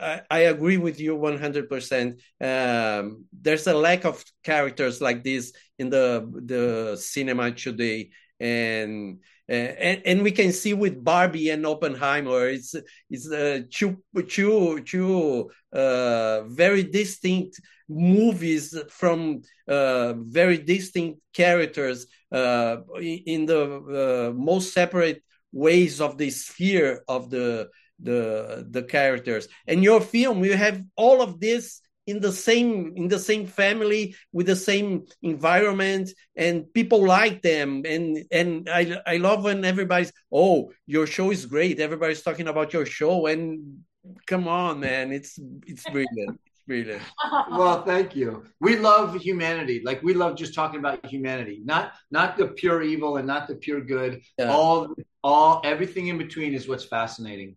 I, 0.00 0.22
I 0.30 0.38
agree 0.48 0.78
with 0.78 0.98
you 0.98 1.14
100% 1.14 2.18
um, 2.40 3.26
there's 3.38 3.66
a 3.66 3.74
lack 3.74 4.04
of 4.06 4.24
characters 4.42 5.00
like 5.02 5.22
this 5.22 5.52
in 5.78 5.90
the 5.90 6.26
the 6.46 6.96
cinema 6.96 7.52
today 7.52 8.10
and 8.42 9.20
and, 9.48 10.02
and 10.04 10.22
we 10.22 10.30
can 10.30 10.52
see 10.52 10.74
with 10.74 11.02
Barbie 11.02 11.50
and 11.50 11.64
Oppenheimer 11.66 12.48
it's 12.48 12.74
it's 13.08 13.30
uh, 13.30 13.60
two 13.70 14.02
two 14.28 14.80
two 14.80 15.50
uh, 15.72 16.42
very 16.42 16.82
distinct 16.82 17.60
movies 17.88 18.76
from 18.90 19.42
uh, 19.68 20.14
very 20.16 20.58
distinct 20.58 21.20
characters 21.32 22.06
uh, 22.32 22.78
in 23.00 23.46
the 23.46 24.30
uh, 24.32 24.32
most 24.34 24.72
separate 24.72 25.22
ways 25.52 26.00
of 26.00 26.18
the 26.18 26.30
sphere 26.30 27.02
of 27.08 27.30
the 27.30 27.68
the 28.00 28.66
the 28.70 28.82
characters. 28.82 29.46
And 29.66 29.84
your 29.84 30.00
film 30.00 30.44
you 30.44 30.56
have 30.56 30.82
all 30.96 31.22
of 31.22 31.38
this 31.38 31.80
in 32.06 32.20
the 32.20 32.32
same 32.32 32.94
in 32.96 33.08
the 33.08 33.18
same 33.18 33.46
family 33.46 34.14
with 34.32 34.46
the 34.46 34.56
same 34.56 35.04
environment 35.22 36.10
and 36.36 36.72
people 36.74 37.04
like 37.04 37.42
them 37.42 37.82
and 37.86 38.24
and 38.30 38.68
i 38.68 39.00
i 39.06 39.16
love 39.16 39.44
when 39.44 39.64
everybody's 39.64 40.12
oh 40.32 40.72
your 40.86 41.06
show 41.06 41.30
is 41.30 41.46
great 41.46 41.78
everybody's 41.78 42.22
talking 42.22 42.48
about 42.48 42.72
your 42.72 42.86
show 42.86 43.26
and 43.26 43.78
come 44.26 44.48
on 44.48 44.80
man 44.80 45.12
it's 45.12 45.38
it's 45.66 45.88
brilliant 45.90 46.40
it's 46.46 46.62
brilliant 46.66 47.02
well, 47.50 47.84
thank 47.84 48.16
you. 48.16 48.44
We 48.60 48.76
love 48.76 49.14
humanity. 49.14 49.82
Like 49.84 50.02
we 50.02 50.14
love 50.14 50.36
just 50.36 50.54
talking 50.54 50.80
about 50.80 51.04
humanity, 51.06 51.62
not 51.64 51.92
not 52.10 52.36
the 52.36 52.48
pure 52.48 52.82
evil 52.82 53.16
and 53.16 53.26
not 53.26 53.46
the 53.46 53.54
pure 53.56 53.80
good. 53.80 54.22
Yeah. 54.38 54.50
All 54.50 54.94
all 55.22 55.60
everything 55.64 56.08
in 56.08 56.18
between 56.18 56.54
is 56.54 56.68
what's 56.68 56.84
fascinating. 56.84 57.56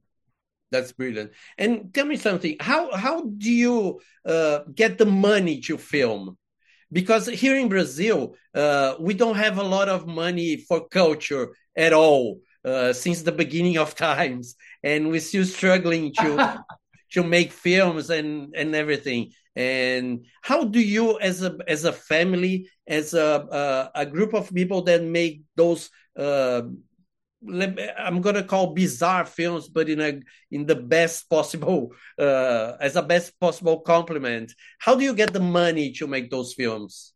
That's 0.76 0.92
brilliant. 0.92 1.32
And 1.58 1.94
tell 1.94 2.06
me 2.06 2.18
something. 2.18 2.58
How 2.60 2.94
how 2.94 3.22
do 3.24 3.50
you 3.50 4.02
uh, 4.26 4.60
get 4.74 4.98
the 4.98 5.06
money 5.06 5.62
to 5.62 5.78
film? 5.78 6.38
Because 6.92 7.28
here 7.28 7.56
in 7.56 7.70
Brazil, 7.70 8.36
uh, 8.54 8.96
we 9.00 9.14
don't 9.14 9.38
have 9.38 9.58
a 9.58 9.64
lot 9.64 9.88
of 9.88 10.06
money 10.06 10.58
for 10.58 10.86
culture 10.90 11.56
at 11.78 11.94
all 11.94 12.42
uh, 12.66 12.92
since 12.92 13.22
the 13.22 13.32
beginning 13.32 13.78
of 13.78 13.96
times, 14.10 14.56
and 14.84 15.10
we're 15.10 15.22
still 15.22 15.46
struggling 15.46 16.14
to 16.20 16.62
to 17.14 17.24
make 17.24 17.54
films 17.54 18.10
and 18.10 18.54
and 18.54 18.76
everything. 18.76 19.32
And 19.56 20.26
how 20.42 20.66
do 20.66 20.82
you, 20.82 21.18
as 21.20 21.42
a 21.42 21.56
as 21.70 21.86
a 21.86 21.94
family, 21.94 22.68
as 22.86 23.14
a 23.14 23.48
a, 23.96 24.02
a 24.02 24.06
group 24.06 24.34
of 24.34 24.54
people 24.54 24.82
that 24.84 25.02
make 25.04 25.44
those 25.56 25.90
uh, 26.20 26.64
I'm 27.98 28.22
gonna 28.22 28.44
call 28.44 28.74
bizarre 28.74 29.26
films, 29.26 29.70
but 29.70 29.90
in 29.90 30.02
a 30.02 30.20
in 30.52 30.66
the 30.66 30.76
best 30.76 31.30
possible 31.30 31.94
uh, 32.20 32.74
as 32.80 32.96
a 32.96 33.02
best 33.02 33.40
possible 33.40 33.80
compliment. 33.82 34.54
How 34.80 34.96
do 34.96 35.04
you 35.04 35.14
get 35.14 35.34
the 35.34 35.40
money 35.40 35.92
to 35.94 36.08
make 36.08 36.30
those 36.30 36.54
films? 36.54 37.14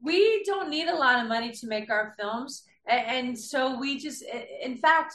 we 0.00 0.44
don't 0.44 0.70
need 0.70 0.88
a 0.88 0.94
lot 0.94 1.20
of 1.20 1.28
money 1.28 1.50
to 1.50 1.66
make 1.66 1.90
our 1.90 2.14
films 2.18 2.62
and 2.86 3.38
so 3.38 3.78
we 3.78 3.98
just 3.98 4.22
in 4.62 4.76
fact 4.76 5.12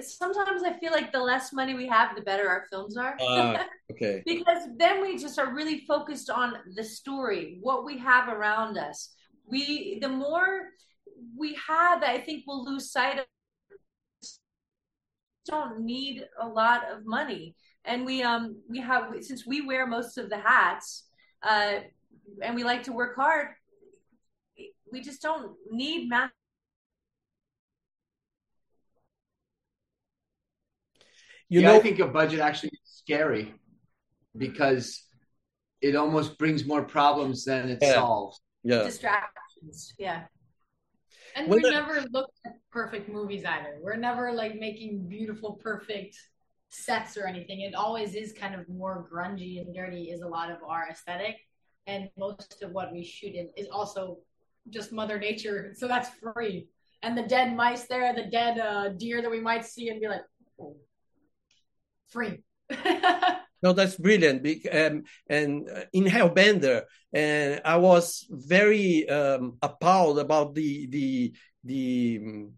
sometimes 0.00 0.62
I 0.62 0.74
feel 0.74 0.92
like 0.92 1.12
the 1.12 1.20
less 1.20 1.52
money 1.52 1.74
we 1.74 1.86
have, 1.86 2.14
the 2.14 2.22
better 2.22 2.48
our 2.48 2.66
films 2.70 2.96
are. 2.96 3.16
Uh, 3.20 3.64
okay. 3.90 4.22
because 4.26 4.68
then 4.76 5.00
we 5.00 5.16
just 5.16 5.38
are 5.38 5.54
really 5.54 5.80
focused 5.86 6.30
on 6.30 6.54
the 6.76 6.84
story, 6.84 7.58
what 7.62 7.84
we 7.84 7.98
have 7.98 8.28
around 8.28 8.76
us. 8.76 9.14
We 9.46 9.98
the 10.00 10.08
more 10.08 10.68
we 11.36 11.58
have, 11.66 12.02
I 12.02 12.18
think 12.20 12.44
we'll 12.46 12.64
lose 12.64 12.90
sight 12.90 13.18
of. 13.18 13.24
Don't 15.46 15.80
need 15.80 16.24
a 16.38 16.46
lot 16.46 16.82
of 16.92 17.06
money, 17.06 17.54
and 17.86 18.04
we 18.04 18.22
um 18.22 18.60
we 18.68 18.80
have 18.80 19.14
since 19.22 19.46
we 19.46 19.66
wear 19.66 19.86
most 19.86 20.18
of 20.18 20.28
the 20.28 20.36
hats, 20.38 21.08
uh, 21.42 21.76
and 22.42 22.54
we 22.54 22.64
like 22.64 22.82
to 22.84 22.92
work 22.92 23.16
hard. 23.16 23.48
We 24.92 25.00
just 25.00 25.22
don't 25.22 25.52
need 25.70 26.08
math. 26.10 26.30
You 31.48 31.60
yeah, 31.60 31.68
know, 31.72 31.76
I 31.76 31.78
think 31.80 31.98
a 31.98 32.06
budget 32.06 32.40
actually 32.40 32.70
is 32.70 32.80
scary 32.84 33.54
because 34.36 35.02
it 35.80 35.96
almost 35.96 36.38
brings 36.38 36.66
more 36.66 36.82
problems 36.82 37.44
than 37.44 37.70
it 37.70 37.82
Yeah. 37.82 37.94
solves. 37.94 38.40
yeah. 38.64 38.84
distractions. 38.84 39.94
Yeah. 39.98 40.24
And 41.38 41.48
When 41.48 41.62
we 41.62 41.68
the- 41.68 41.70
never 41.70 42.00
look 42.10 42.30
at 42.44 42.56
perfect 42.72 43.08
movies 43.08 43.44
either. 43.44 43.78
We're 43.80 43.96
never 43.96 44.32
like 44.32 44.56
making 44.56 45.08
beautiful, 45.08 45.52
perfect 45.54 46.16
sets 46.70 47.16
or 47.16 47.26
anything. 47.26 47.60
It 47.60 47.74
always 47.74 48.14
is 48.14 48.32
kind 48.32 48.54
of 48.54 48.68
more 48.68 49.08
grungy 49.10 49.60
and 49.60 49.72
dirty, 49.74 50.10
is 50.10 50.22
a 50.22 50.28
lot 50.28 50.50
of 50.50 50.58
our 50.66 50.88
aesthetic. 50.90 51.36
And 51.86 52.10
most 52.18 52.62
of 52.62 52.72
what 52.72 52.92
we 52.92 53.04
shoot 53.04 53.34
in 53.34 53.50
is 53.56 53.68
also 53.68 54.18
just 54.68 54.92
Mother 54.92 55.18
Nature. 55.18 55.72
So 55.76 55.86
that's 55.86 56.10
free. 56.18 56.68
And 57.02 57.16
the 57.16 57.22
dead 57.22 57.54
mice 57.56 57.86
there, 57.86 58.12
the 58.12 58.26
dead 58.30 58.58
uh, 58.58 58.88
deer 58.90 59.22
that 59.22 59.30
we 59.30 59.40
might 59.40 59.64
see 59.64 59.88
and 59.88 60.00
be 60.00 60.08
like, 60.08 60.22
oh, 60.60 60.76
free. 62.08 62.42
No, 63.62 63.72
that's 63.72 63.96
brilliant. 63.96 64.46
Um, 64.72 65.04
and 65.28 65.68
uh, 65.68 65.84
in 65.92 66.04
Hellbender, 66.04 66.82
and 67.12 67.60
I 67.64 67.76
was 67.76 68.26
very 68.30 69.08
um, 69.08 69.58
appalled 69.62 70.18
about 70.18 70.54
the 70.54 70.86
the 70.86 71.34
the 71.64 72.18
mm, 72.18 72.50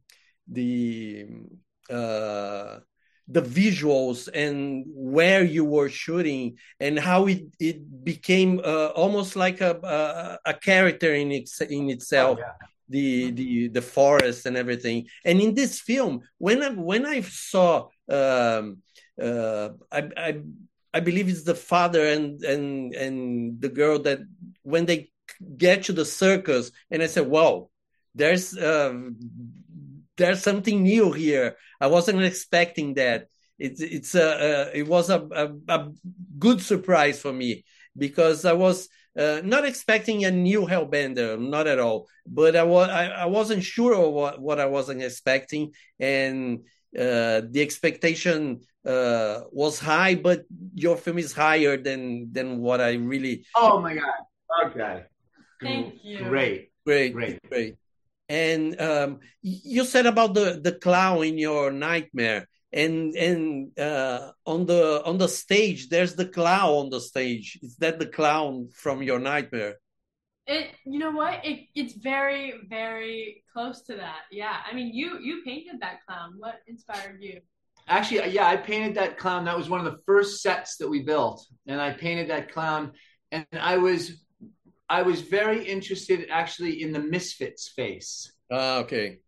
the 0.48 1.26
uh, 1.88 2.80
the 3.28 3.42
visuals 3.42 4.28
and 4.34 4.84
where 4.88 5.44
you 5.44 5.64
were 5.64 5.88
shooting 5.88 6.58
and 6.80 6.98
how 6.98 7.26
it 7.28 7.44
it 7.58 8.04
became 8.04 8.60
uh, 8.62 8.88
almost 8.88 9.36
like 9.36 9.60
a, 9.60 9.78
a 9.82 10.50
a 10.50 10.54
character 10.54 11.14
in 11.14 11.32
its 11.32 11.60
in 11.60 11.88
itself. 11.90 12.38
The, 12.88 13.30
the 13.30 13.68
the 13.68 13.82
forest 13.82 14.46
and 14.46 14.56
everything, 14.56 15.06
and 15.24 15.40
in 15.40 15.54
this 15.54 15.78
film, 15.78 16.22
when 16.38 16.60
I, 16.60 16.70
when 16.70 17.06
I 17.06 17.20
saw 17.20 17.86
um, 18.08 18.82
uh, 19.22 19.68
I, 19.92 20.10
I 20.16 20.40
I 20.92 21.00
believe 21.00 21.28
it's 21.28 21.44
the 21.44 21.54
father 21.54 22.06
and 22.06 22.42
and 22.42 22.94
and 22.94 23.60
the 23.60 23.68
girl 23.68 24.00
that 24.00 24.20
when 24.62 24.86
they 24.86 25.10
get 25.56 25.84
to 25.84 25.92
the 25.92 26.04
circus, 26.04 26.72
and 26.90 27.02
I 27.02 27.06
said, 27.06 27.26
"Wow, 27.28 27.70
there's 28.14 28.56
um, 28.58 29.16
there's 30.16 30.42
something 30.42 30.82
new 30.82 31.12
here. 31.12 31.56
I 31.80 31.86
wasn't 31.86 32.22
expecting 32.22 32.94
that. 32.94 33.28
It's 33.58 33.80
it's 33.80 34.14
a 34.14 34.28
uh, 34.68 34.70
it 34.74 34.86
was 34.86 35.10
a, 35.10 35.20
a, 35.32 35.52
a 35.68 35.92
good 36.38 36.60
surprise 36.60 37.20
for 37.20 37.32
me 37.32 37.64
because 37.96 38.44
I 38.44 38.54
was 38.54 38.88
uh, 39.18 39.40
not 39.44 39.64
expecting 39.64 40.24
a 40.24 40.30
new 40.30 40.66
Hellbender, 40.66 41.38
not 41.38 41.66
at 41.66 41.78
all. 41.78 42.08
But 42.26 42.56
I 42.56 42.64
was 42.64 42.88
I, 42.88 43.06
I 43.06 43.26
wasn't 43.26 43.62
sure 43.62 44.08
what 44.10 44.40
what 44.40 44.60
I 44.60 44.66
wasn't 44.66 45.02
expecting, 45.02 45.72
and 45.98 46.60
uh, 46.98 47.42
the 47.50 47.60
expectation 47.60 48.60
uh, 48.84 49.42
was 49.52 49.78
high, 49.78 50.14
but 50.14 50.44
your 50.74 50.96
film 50.96 51.18
is 51.18 51.32
higher 51.32 51.76
than 51.76 52.32
than 52.32 52.58
what 52.58 52.80
I 52.80 52.94
really 52.94 53.44
Oh 53.54 53.80
my 53.80 53.94
god. 53.94 54.20
Okay. 54.66 55.04
Thank 55.62 56.04
you. 56.04 56.18
Great. 56.24 56.72
great 56.84 57.12
Great. 57.12 57.38
great. 57.48 57.76
And 58.28 58.80
um, 58.80 59.20
you 59.42 59.84
said 59.84 60.06
about 60.06 60.34
the 60.34 60.60
the 60.62 60.72
clown 60.72 61.24
in 61.24 61.36
your 61.36 61.70
nightmare, 61.70 62.46
and 62.72 63.14
and 63.16 63.78
uh, 63.78 64.32
on 64.46 64.66
the 64.66 65.02
on 65.04 65.18
the 65.18 65.28
stage, 65.28 65.88
there's 65.88 66.14
the 66.14 66.26
clown 66.26 66.86
on 66.86 66.90
the 66.90 67.00
stage. 67.00 67.58
Is 67.62 67.76
that 67.76 67.98
the 67.98 68.06
clown 68.06 68.70
from 68.72 69.02
your 69.02 69.18
nightmare? 69.18 69.78
It, 70.50 70.74
you 70.84 70.98
know 70.98 71.12
what? 71.12 71.44
It, 71.44 71.68
it's 71.76 71.92
very, 71.94 72.54
very 72.68 73.44
close 73.52 73.82
to 73.82 73.94
that. 73.94 74.22
Yeah. 74.32 74.56
I 74.68 74.74
mean, 74.74 74.92
you, 74.92 75.18
you 75.20 75.42
painted 75.44 75.80
that 75.80 76.04
clown. 76.04 76.34
What 76.38 76.56
inspired 76.66 77.18
you? 77.22 77.40
Actually, 77.86 78.30
yeah, 78.32 78.48
I 78.48 78.56
painted 78.56 78.96
that 78.96 79.16
clown. 79.16 79.44
That 79.44 79.56
was 79.56 79.68
one 79.68 79.84
of 79.84 79.90
the 79.92 80.00
first 80.04 80.42
sets 80.42 80.76
that 80.78 80.88
we 80.88 81.02
built, 81.02 81.46
and 81.66 81.80
I 81.80 81.92
painted 81.92 82.30
that 82.30 82.52
clown. 82.52 82.92
And 83.30 83.46
I 83.52 83.76
was, 83.78 84.24
I 84.88 85.02
was 85.02 85.20
very 85.20 85.64
interested 85.64 86.26
actually 86.30 86.82
in 86.82 86.92
the 86.92 86.98
misfits 86.98 87.68
face, 87.68 88.32
Ah, 88.50 88.78
okay. 88.78 89.18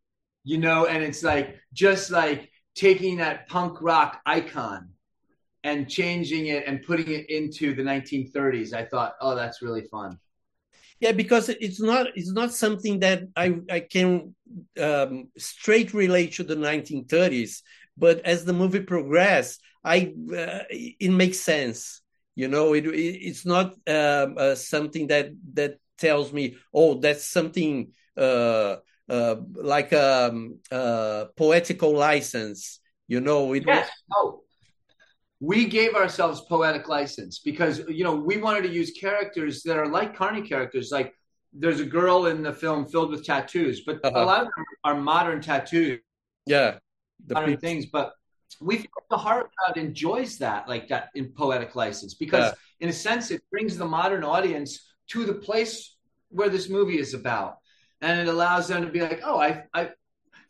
you 0.43 0.59
know. 0.59 0.87
And 0.87 1.05
it's 1.05 1.23
like 1.23 1.57
just 1.73 2.11
like 2.11 2.51
taking 2.75 3.19
that 3.19 3.49
punk 3.49 3.81
rock 3.81 4.21
icon 4.27 4.91
and 5.65 5.89
changing 5.89 6.47
it 6.47 6.65
and 6.67 6.83
putting 6.83 7.11
it 7.13 7.31
into 7.31 7.75
the 7.75 7.83
1930s. 7.83 8.75
I 8.75 8.85
thought, 8.85 9.15
oh, 9.21 9.37
that's 9.37 9.63
really 9.63 9.83
fun. 9.83 10.19
Yeah, 11.03 11.11
because 11.11 11.49
it's 11.49 11.81
not 11.81 12.07
it's 12.15 12.31
not 12.31 12.55
something 12.55 13.01
that 13.01 13.25
I 13.35 13.57
I 13.69 13.81
can 13.81 14.37
um, 14.81 15.31
straight 15.37 15.93
relate 15.93 16.35
to 16.35 16.45
the 16.45 16.55
1930s. 16.55 17.65
But 17.97 18.25
as 18.25 18.45
the 18.45 18.53
movie 18.53 18.83
progressed, 18.83 19.61
I 19.85 20.15
uh, 20.31 20.63
it 20.71 21.11
makes 21.11 21.41
sense. 21.41 22.03
You 22.37 22.47
know, 22.47 22.73
it, 22.75 22.87
it 22.87 23.19
it's 23.29 23.45
not 23.45 23.75
um, 23.89 24.37
uh, 24.39 24.55
something 24.55 25.09
that 25.09 25.31
that 25.55 25.79
tells 25.99 26.33
me, 26.33 26.55
oh, 26.73 27.01
that's 27.01 27.27
something 27.27 27.91
uh, 28.17 28.77
uh, 29.09 29.37
like 29.57 29.91
a 29.91 30.29
um, 30.31 30.61
uh, 30.71 31.25
poetical 31.37 31.95
license. 31.97 32.79
You 33.09 33.21
know, 33.21 33.55
it 33.55 33.65
Yes. 33.67 33.91
Oh, 34.15 34.45
we 35.43 35.67
gave 35.67 35.95
ourselves 35.97 36.43
poetic 36.49 36.89
license 36.89 37.41
because 37.41 37.81
you 37.89 38.05
know 38.05 38.15
we 38.15 38.37
wanted 38.39 38.63
to 38.63 38.71
use 38.71 38.93
characters 38.93 39.63
that 39.65 39.77
are 39.77 39.89
like 39.89 40.17
carny 40.17 40.43
characters. 40.43 40.91
Like 40.93 41.15
there's 41.53 41.81
a 41.81 41.85
girl 41.99 42.27
in 42.27 42.43
the 42.45 42.53
film 42.53 42.87
filled 42.87 43.11
with 43.11 43.27
tattoos, 43.27 43.83
but 43.85 44.01
Uh-huh. 44.05 44.21
a 44.21 44.25
lot 44.25 44.43
of 44.43 44.49
them 44.57 44.65
are 44.85 44.95
modern 44.95 45.41
tattoos, 45.43 45.99
yeah, 46.47 46.79
the 47.27 47.35
modern 47.35 47.59
things. 47.59 47.87
But 47.87 48.13
we 48.61 48.77
feel 48.79 49.03
the 49.11 49.17
horror 49.19 49.51
crowd 49.59 49.77
enjoys 49.77 50.39
that, 50.39 50.69
like 50.69 50.89
that 50.89 51.09
in 51.17 51.33
poetic 51.33 51.75
license, 51.75 52.15
because 52.15 52.47
Yeah. 52.47 52.55
in 52.81 52.89
a 52.89 52.93
sense 52.93 53.31
it 53.33 53.43
brings 53.51 53.77
the 53.77 53.87
modern 53.87 54.25
audience 54.25 54.95
to 55.09 55.25
the 55.25 55.35
place 55.35 55.97
where 56.31 56.49
this 56.51 56.69
movie 56.69 56.99
is 57.01 57.15
about, 57.15 57.59
and 58.01 58.21
it 58.21 58.29
allows 58.29 58.69
them 58.69 58.83
to 58.87 58.93
be 58.93 59.01
like, 59.01 59.21
oh, 59.25 59.41
I, 59.41 59.65
I, 59.75 59.91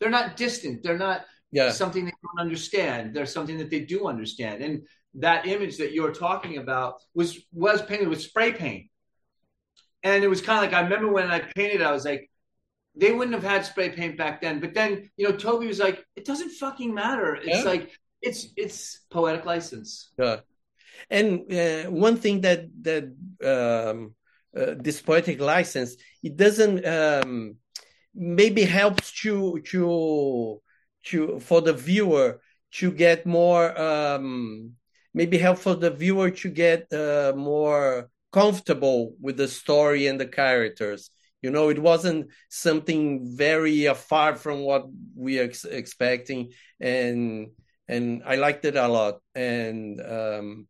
they're 0.01 0.11
not 0.11 0.37
distant, 0.37 0.83
they're 0.83 0.99
not 0.99 1.25
yeah, 1.51 1.71
something 1.71 2.12
don't 2.37 2.45
understand. 2.47 3.15
There's 3.15 3.33
something 3.33 3.59
that 3.59 3.71
they 3.71 3.81
do 3.81 4.07
understand. 4.07 4.63
And 4.63 4.87
that 5.15 5.47
image 5.47 5.77
that 5.79 5.93
you're 5.93 6.13
talking 6.13 6.59
about 6.59 6.95
was 7.15 7.39
was 7.53 7.83
painted 7.83 8.09
with 8.09 8.23
spray 8.23 8.53
paint. 8.53 8.87
And 10.03 10.25
it 10.25 10.29
was 10.29 10.41
kind 10.41 10.65
of 10.65 10.71
like 10.71 10.79
I 10.79 10.83
remember 10.83 11.13
when 11.13 11.31
I 11.31 11.41
painted, 11.41 11.83
I 11.83 11.93
was 11.93 12.05
like, 12.05 12.29
they 12.97 13.13
wouldn't 13.13 13.35
have 13.35 13.45
had 13.45 13.65
spray 13.65 13.91
paint 13.91 14.17
back 14.19 14.41
then. 14.43 14.61
But 14.61 14.75
then, 14.75 15.11
you 15.17 15.29
know, 15.29 15.37
Toby 15.37 15.67
was 15.67 15.79
like, 15.79 16.05
it 16.17 16.25
doesn't 16.25 16.51
fucking 16.51 16.93
matter. 16.93 17.37
It's 17.37 17.59
Yeah. 17.59 17.63
like 17.63 17.91
it's 18.21 18.49
it's 18.57 19.01
poetic 19.11 19.45
license. 19.45 20.13
Yeah. 20.19 20.41
And 21.11 21.53
uh, 21.53 21.91
one 21.91 22.17
thing 22.17 22.43
that 22.43 22.61
that 22.83 23.05
um, 23.45 24.15
uh, 24.57 24.75
this 24.79 25.01
poetic 25.01 25.41
license 25.41 25.97
it 26.23 26.37
doesn't 26.37 26.85
um, 26.87 27.57
maybe 28.15 28.63
helps 28.63 29.13
to 29.23 29.61
to 29.71 30.61
to 31.05 31.41
for 31.41 31.61
the 31.61 31.73
viewer 31.73 32.41
to 32.73 32.91
get 32.91 33.27
more 33.27 33.79
um, 33.81 34.73
maybe 35.15 35.39
help 35.39 35.59
for 35.59 35.75
the 35.75 35.91
viewer 35.91 36.31
to 36.31 36.49
get 36.49 36.93
uh, 36.93 37.33
more 37.37 38.09
comfortable 38.33 39.15
with 39.21 39.37
the 39.37 39.49
story 39.49 40.07
and 40.07 40.19
the 40.21 40.27
characters. 40.27 41.11
You 41.43 41.51
know, 41.51 41.69
it 41.71 41.79
wasn't 41.79 42.31
something 42.49 43.37
very 43.37 43.89
uh, 43.89 43.95
far 43.95 44.37
from 44.37 44.61
what 44.61 44.87
we 45.17 45.41
are 45.41 45.45
ex- 45.45 45.65
expecting, 45.65 46.53
and 46.81 47.49
and 47.89 48.23
I 48.25 48.37
liked 48.37 48.65
it 48.65 48.77
a 48.77 48.87
lot. 48.89 49.19
And 49.35 50.01
um, 50.01 50.69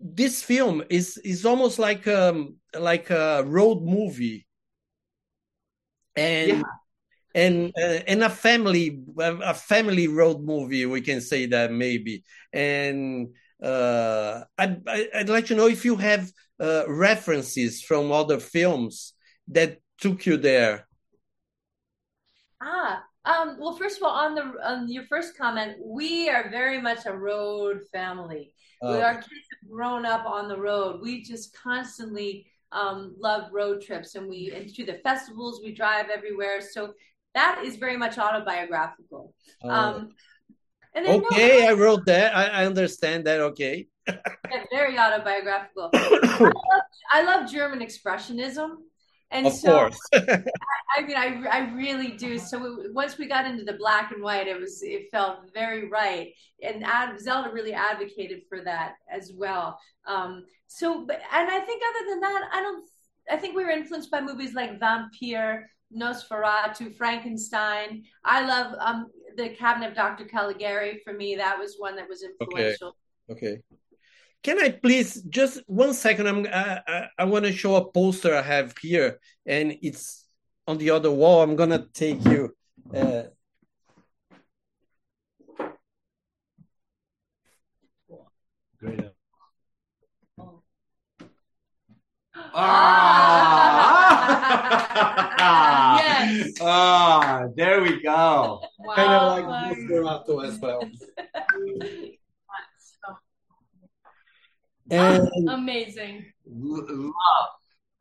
this 0.00 0.42
film 0.42 0.82
is 0.90 1.18
is 1.18 1.46
almost 1.46 1.78
like 1.78 2.06
um 2.08 2.56
like 2.78 3.10
a 3.10 3.42
road 3.44 3.82
movie, 3.82 4.46
and 6.16 6.48
Yeah. 6.48 6.62
And 7.34 7.72
uh, 7.76 8.00
and 8.06 8.22
a 8.22 8.30
family 8.30 9.02
a 9.18 9.54
family 9.54 10.08
road 10.08 10.40
movie. 10.42 10.86
We 10.86 11.00
can 11.00 11.20
say 11.20 11.46
that 11.46 11.72
maybe. 11.72 12.24
And 12.52 13.34
uh, 13.62 14.44
I, 14.58 14.76
I'd 15.14 15.28
like 15.28 15.46
to 15.46 15.54
know 15.54 15.66
if 15.66 15.84
you 15.84 15.96
have 15.96 16.30
uh, 16.60 16.84
references 16.88 17.82
from 17.82 18.12
other 18.12 18.38
films 18.38 19.14
that 19.48 19.78
took 19.98 20.26
you 20.26 20.36
there. 20.36 20.86
Ah, 22.60 23.04
Um, 23.24 23.56
well, 23.58 23.76
first 23.76 23.96
of 23.98 24.02
all, 24.04 24.10
on 24.10 24.34
the 24.34 24.42
on 24.62 24.88
your 24.88 25.04
first 25.04 25.36
comment, 25.36 25.78
we 25.82 26.28
are 26.28 26.50
very 26.50 26.80
much 26.80 27.06
a 27.06 27.12
road 27.16 27.80
family. 27.92 28.52
Oh. 28.82 29.00
Our 29.00 29.14
kids 29.14 29.46
have 29.52 29.70
grown 29.70 30.04
up 30.04 30.26
on 30.26 30.48
the 30.48 30.58
road. 30.60 31.00
We 31.00 31.22
just 31.22 31.56
constantly 31.56 32.46
um, 32.70 33.14
love 33.18 33.50
road 33.52 33.80
trips, 33.80 34.14
and 34.14 34.28
we 34.28 34.52
and 34.54 34.68
to 34.74 34.84
the 34.84 35.00
festivals 35.02 35.62
we 35.62 35.72
drive 35.72 36.10
everywhere. 36.10 36.60
So 36.60 36.92
that 37.34 37.62
is 37.64 37.76
very 37.76 37.96
much 37.96 38.18
autobiographical. 38.18 39.34
Um, 39.62 40.10
and 40.94 41.04
then, 41.04 41.20
no, 41.20 41.26
Okay, 41.26 41.66
I 41.66 41.72
wrote 41.72 42.06
that. 42.06 42.36
I, 42.36 42.62
I 42.62 42.66
understand 42.66 43.26
that. 43.26 43.40
Okay. 43.40 43.88
Yeah, 44.06 44.64
very 44.70 44.98
autobiographical. 44.98 45.90
I, 45.94 46.38
love, 46.40 46.52
I 47.12 47.22
love 47.22 47.50
German 47.50 47.80
expressionism, 47.80 48.76
and 49.30 49.46
Of 49.46 49.54
so 49.54 49.78
course. 49.78 49.98
I 50.14 51.02
mean, 51.02 51.16
I, 51.16 51.44
I 51.50 51.58
really 51.74 52.12
do. 52.12 52.38
So 52.38 52.58
we, 52.58 52.90
once 52.90 53.18
we 53.18 53.26
got 53.26 53.46
into 53.46 53.64
the 53.64 53.72
black 53.72 54.12
and 54.12 54.22
white, 54.22 54.46
it 54.46 54.60
was 54.60 54.82
it 54.82 55.08
felt 55.10 55.38
very 55.52 55.88
right, 55.88 56.32
and 56.62 56.84
Ad, 56.84 57.20
Zelda 57.20 57.50
really 57.50 57.72
advocated 57.72 58.42
for 58.48 58.60
that 58.60 58.94
as 59.10 59.32
well. 59.34 59.78
Um, 60.06 60.44
so, 60.68 61.04
but 61.04 61.16
and 61.32 61.50
I 61.50 61.60
think 61.60 61.82
other 61.82 62.10
than 62.10 62.20
that, 62.20 62.48
I 62.52 62.60
don't. 62.60 62.84
I 63.30 63.36
think 63.36 63.56
we 63.56 63.64
were 63.64 63.70
influenced 63.70 64.10
by 64.10 64.20
movies 64.20 64.54
like 64.54 64.78
Vampyr, 64.78 65.62
Nosferatu, 65.96 66.94
Frankenstein. 66.96 68.04
I 68.24 68.44
love 68.44 68.74
um, 68.78 69.06
the 69.36 69.50
Cabinet 69.50 69.88
of 69.88 69.94
Dr. 69.94 70.24
Caligari. 70.24 71.00
For 71.04 71.12
me, 71.12 71.36
that 71.36 71.58
was 71.58 71.76
one 71.78 71.96
that 71.96 72.08
was 72.08 72.22
influential. 72.22 72.96
Okay. 73.30 73.46
okay. 73.46 73.62
Can 74.42 74.60
I 74.60 74.70
please 74.70 75.22
just 75.22 75.62
one 75.66 75.94
second? 75.94 76.26
I'm 76.28 76.46
I, 76.46 76.80
I, 76.86 77.08
I 77.20 77.24
want 77.24 77.46
to 77.46 77.52
show 77.52 77.76
a 77.76 77.90
poster 77.90 78.34
I 78.34 78.42
have 78.42 78.74
here, 78.76 79.18
and 79.46 79.78
it's 79.80 80.26
on 80.66 80.76
the 80.76 80.90
other 80.90 81.10
wall. 81.10 81.42
I'm 81.42 81.56
gonna 81.56 81.86
take 81.94 82.22
you. 82.26 82.54
Uh, 82.94 83.22
Great. 88.78 89.00
Ah. 92.56 93.93
Yes. 95.98 96.52
Ah, 96.60 97.46
there 97.56 97.82
we 97.82 98.02
go. 98.02 98.60
Wow. 98.78 98.94
kind 98.94 99.12
of 99.12 99.22
like 99.32 99.44
Nosferatu 99.76 100.46
as 100.46 100.58
well. 100.58 100.82
And 104.90 105.28
Amazing. 105.48 106.26
Love. 106.46 107.10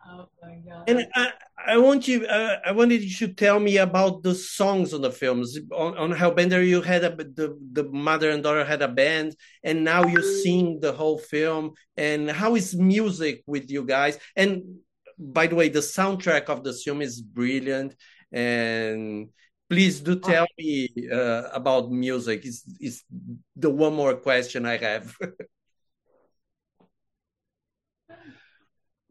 Oh 0.05 0.27
my 0.41 0.55
god. 0.67 0.83
and 0.89 1.07
I, 1.15 1.31
I 1.65 1.77
want 1.77 2.09
you. 2.09 2.25
Uh, 2.25 2.57
I 2.65 2.73
wanted 2.73 3.01
you 3.01 3.27
to 3.27 3.33
tell 3.33 3.57
me 3.59 3.77
about 3.77 4.21
the 4.21 4.35
songs 4.35 4.93
on 4.93 5.01
the 5.01 5.11
films. 5.11 5.57
On, 5.71 5.97
on 5.97 6.11
Hellbender, 6.11 6.65
you 6.65 6.81
had 6.81 7.05
a 7.05 7.15
the 7.15 7.57
the 7.71 7.85
mother 7.85 8.29
and 8.29 8.43
daughter 8.43 8.65
had 8.65 8.81
a 8.81 8.89
band, 8.89 9.35
and 9.63 9.85
now 9.85 10.05
you 10.05 10.21
sing 10.43 10.81
the 10.81 10.91
whole 10.91 11.17
film. 11.17 11.71
And 11.95 12.29
how 12.29 12.55
is 12.55 12.75
music 12.75 13.43
with 13.47 13.71
you 13.71 13.85
guys? 13.85 14.17
And 14.35 14.79
by 15.31 15.47
the 15.47 15.55
way, 15.55 15.69
the 15.69 15.79
soundtrack 15.79 16.45
of 16.45 16.63
the 16.63 16.73
film 16.73 17.01
is 17.01 17.21
brilliant. 17.21 17.95
And 18.31 19.29
please 19.69 19.99
do 19.99 20.19
tell 20.19 20.47
me 20.57 20.89
uh, 21.11 21.43
about 21.53 21.91
music. 21.91 22.45
Is 22.45 22.63
is 22.79 23.03
the 23.55 23.69
one 23.69 23.93
more 23.93 24.15
question 24.15 24.65
I 24.65 24.77
have? 24.77 25.15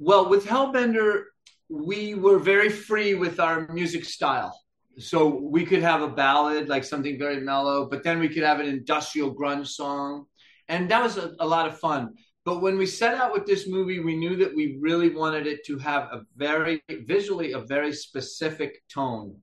Well, 0.05 0.29
with 0.29 0.45
Hellbender, 0.45 1.27
we 1.69 2.15
were 2.15 2.41
very 2.41 2.71
free 2.71 3.15
with 3.15 3.39
our 3.39 3.69
music 3.73 4.05
style. 4.05 4.53
So 4.99 5.29
we 5.29 5.65
could 5.65 5.81
have 5.81 6.03
a 6.03 6.09
ballad, 6.09 6.69
like 6.69 6.83
something 6.83 7.21
very 7.21 7.41
mellow, 7.41 7.89
but 7.89 8.03
then 8.03 8.19
we 8.19 8.29
could 8.29 8.43
have 8.43 8.59
an 8.59 8.67
industrial 8.67 9.33
grunge 9.33 9.69
song. 9.69 10.27
And 10.67 10.91
that 10.91 11.05
was 11.05 11.19
a, 11.19 11.37
a 11.39 11.47
lot 11.47 11.69
of 11.69 11.79
fun. 11.79 12.15
But 12.45 12.61
when 12.61 12.77
we 12.77 12.87
set 12.87 13.15
out 13.15 13.33
with 13.33 13.47
this 13.47 13.69
movie, 13.69 14.01
we 14.01 14.17
knew 14.17 14.37
that 14.37 14.55
we 14.55 14.79
really 14.81 15.11
wanted 15.11 15.47
it 15.47 15.65
to 15.67 15.79
have 15.79 16.05
a 16.05 16.23
very 16.37 16.83
visually 16.89 17.53
a 17.53 17.61
very 17.61 17.93
specific 17.93 18.83
tone. 18.93 19.37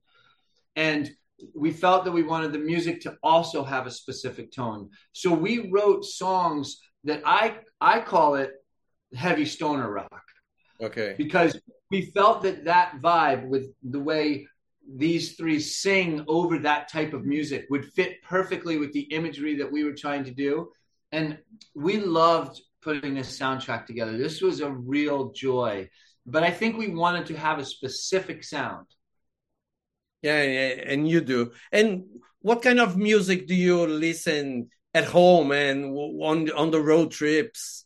And 0.75 1.09
we 1.55 1.71
felt 1.71 2.03
that 2.03 2.11
we 2.11 2.23
wanted 2.23 2.51
the 2.51 2.59
music 2.59 2.99
to 3.01 3.17
also 3.23 3.63
have 3.63 3.87
a 3.87 3.91
specific 3.91 4.51
tone. 4.51 4.89
So 5.13 5.33
we 5.33 5.69
wrote 5.69 6.03
songs 6.03 6.81
that 7.05 7.21
I 7.25 7.59
I 7.79 8.01
call 8.01 8.35
it 8.35 8.51
heavy 9.15 9.45
stoner 9.45 9.89
rock 9.89 10.23
okay. 10.81 11.15
because 11.17 11.59
we 11.89 12.01
felt 12.11 12.43
that 12.43 12.65
that 12.65 13.01
vibe 13.01 13.47
with 13.47 13.73
the 13.83 13.99
way 13.99 14.45
these 14.95 15.35
three 15.35 15.59
sing 15.59 16.23
over 16.27 16.59
that 16.59 16.91
type 16.91 17.13
of 17.13 17.25
music 17.25 17.65
would 17.69 17.85
fit 17.93 18.21
perfectly 18.23 18.77
with 18.77 18.91
the 18.93 19.01
imagery 19.01 19.55
that 19.55 19.71
we 19.71 19.83
were 19.83 19.93
trying 19.93 20.23
to 20.23 20.31
do 20.31 20.69
and 21.11 21.37
we 21.75 21.97
loved 21.97 22.61
putting 22.81 23.13
this 23.15 23.37
soundtrack 23.37 23.85
together 23.85 24.17
this 24.17 24.41
was 24.41 24.61
a 24.61 24.71
real 24.71 25.31
joy 25.31 25.87
but 26.25 26.43
i 26.43 26.51
think 26.51 26.77
we 26.77 26.87
wanted 26.89 27.25
to 27.25 27.35
have 27.37 27.59
a 27.59 27.65
specific 27.65 28.43
sound 28.43 28.85
Yeah, 30.21 30.43
yeah, 30.43 30.83
and 30.85 31.07
you 31.07 31.21
do. 31.21 31.51
And 31.71 32.05
what 32.41 32.61
kind 32.61 32.79
of 32.79 32.97
music 32.97 33.47
do 33.47 33.55
you 33.55 33.85
listen 33.87 34.69
at 34.93 35.05
home 35.05 35.51
and 35.51 35.95
on 35.95 36.51
on 36.51 36.71
the 36.71 36.81
road 36.81 37.11
trips? 37.11 37.85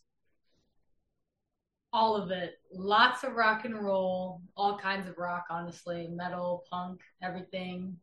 all 1.91 2.15
of 2.15 2.31
it. 2.31 2.55
Lots 2.73 3.23
of 3.23 3.33
rock 3.33 3.65
and 3.65 3.75
roll, 3.83 4.41
all 4.57 4.77
kinds 4.79 5.07
of 5.07 5.17
rock, 5.17 5.45
honestly, 5.49 6.07
metal, 6.11 6.63
punk, 6.71 7.01
everything. 7.21 7.97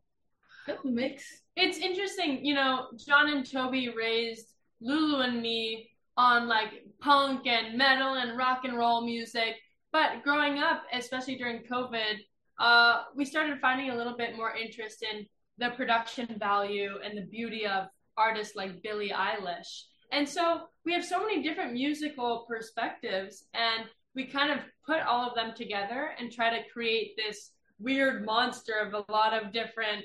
Good 0.65 0.79
mix. 0.85 1.23
It's 1.55 1.77
interesting, 1.77 2.45
you 2.45 2.53
know, 2.55 2.87
John 2.97 3.29
and 3.29 3.49
Toby 3.49 3.89
raised 3.89 4.47
Lulu 4.81 5.21
and 5.21 5.41
me 5.41 5.90
on 6.17 6.47
like 6.47 6.85
punk 6.99 7.47
and 7.47 7.77
metal 7.77 8.15
and 8.15 8.37
rock 8.37 8.61
and 8.63 8.77
roll 8.77 9.05
music. 9.05 9.55
But 9.91 10.23
growing 10.23 10.59
up, 10.59 10.83
especially 10.93 11.35
during 11.35 11.63
COVID, 11.63 12.15
uh, 12.59 13.03
we 13.15 13.25
started 13.25 13.59
finding 13.59 13.89
a 13.89 13.95
little 13.95 14.15
bit 14.15 14.35
more 14.35 14.55
interest 14.55 15.03
in 15.03 15.25
the 15.57 15.69
production 15.71 16.35
value 16.39 16.91
and 17.03 17.17
the 17.17 17.25
beauty 17.25 17.65
of 17.65 17.87
artists 18.17 18.55
like 18.55 18.81
Billie 18.83 19.09
Eilish. 19.09 19.83
And 20.11 20.27
so 20.27 20.63
we 20.85 20.93
have 20.93 21.05
so 21.05 21.19
many 21.19 21.41
different 21.41 21.73
musical 21.73 22.45
perspectives, 22.47 23.45
and 23.53 23.85
we 24.13 24.25
kind 24.25 24.51
of 24.51 24.59
put 24.85 25.01
all 25.01 25.27
of 25.27 25.35
them 25.35 25.53
together 25.55 26.11
and 26.19 26.31
try 26.31 26.49
to 26.49 26.69
create 26.71 27.15
this 27.15 27.51
weird 27.79 28.25
monster 28.25 28.73
of 28.73 28.93
a 28.93 29.11
lot 29.11 29.33
of 29.33 29.53
different 29.53 30.03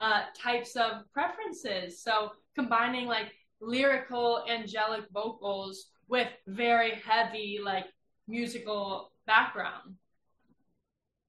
uh, 0.00 0.22
types 0.36 0.76
of 0.76 1.02
preferences. 1.12 2.02
So 2.02 2.30
combining 2.54 3.06
like 3.06 3.32
lyrical, 3.62 4.44
angelic 4.50 5.04
vocals 5.14 5.86
with 6.08 6.28
very 6.46 7.00
heavy, 7.06 7.60
like 7.62 7.86
musical 8.28 9.12
background. 9.26 9.94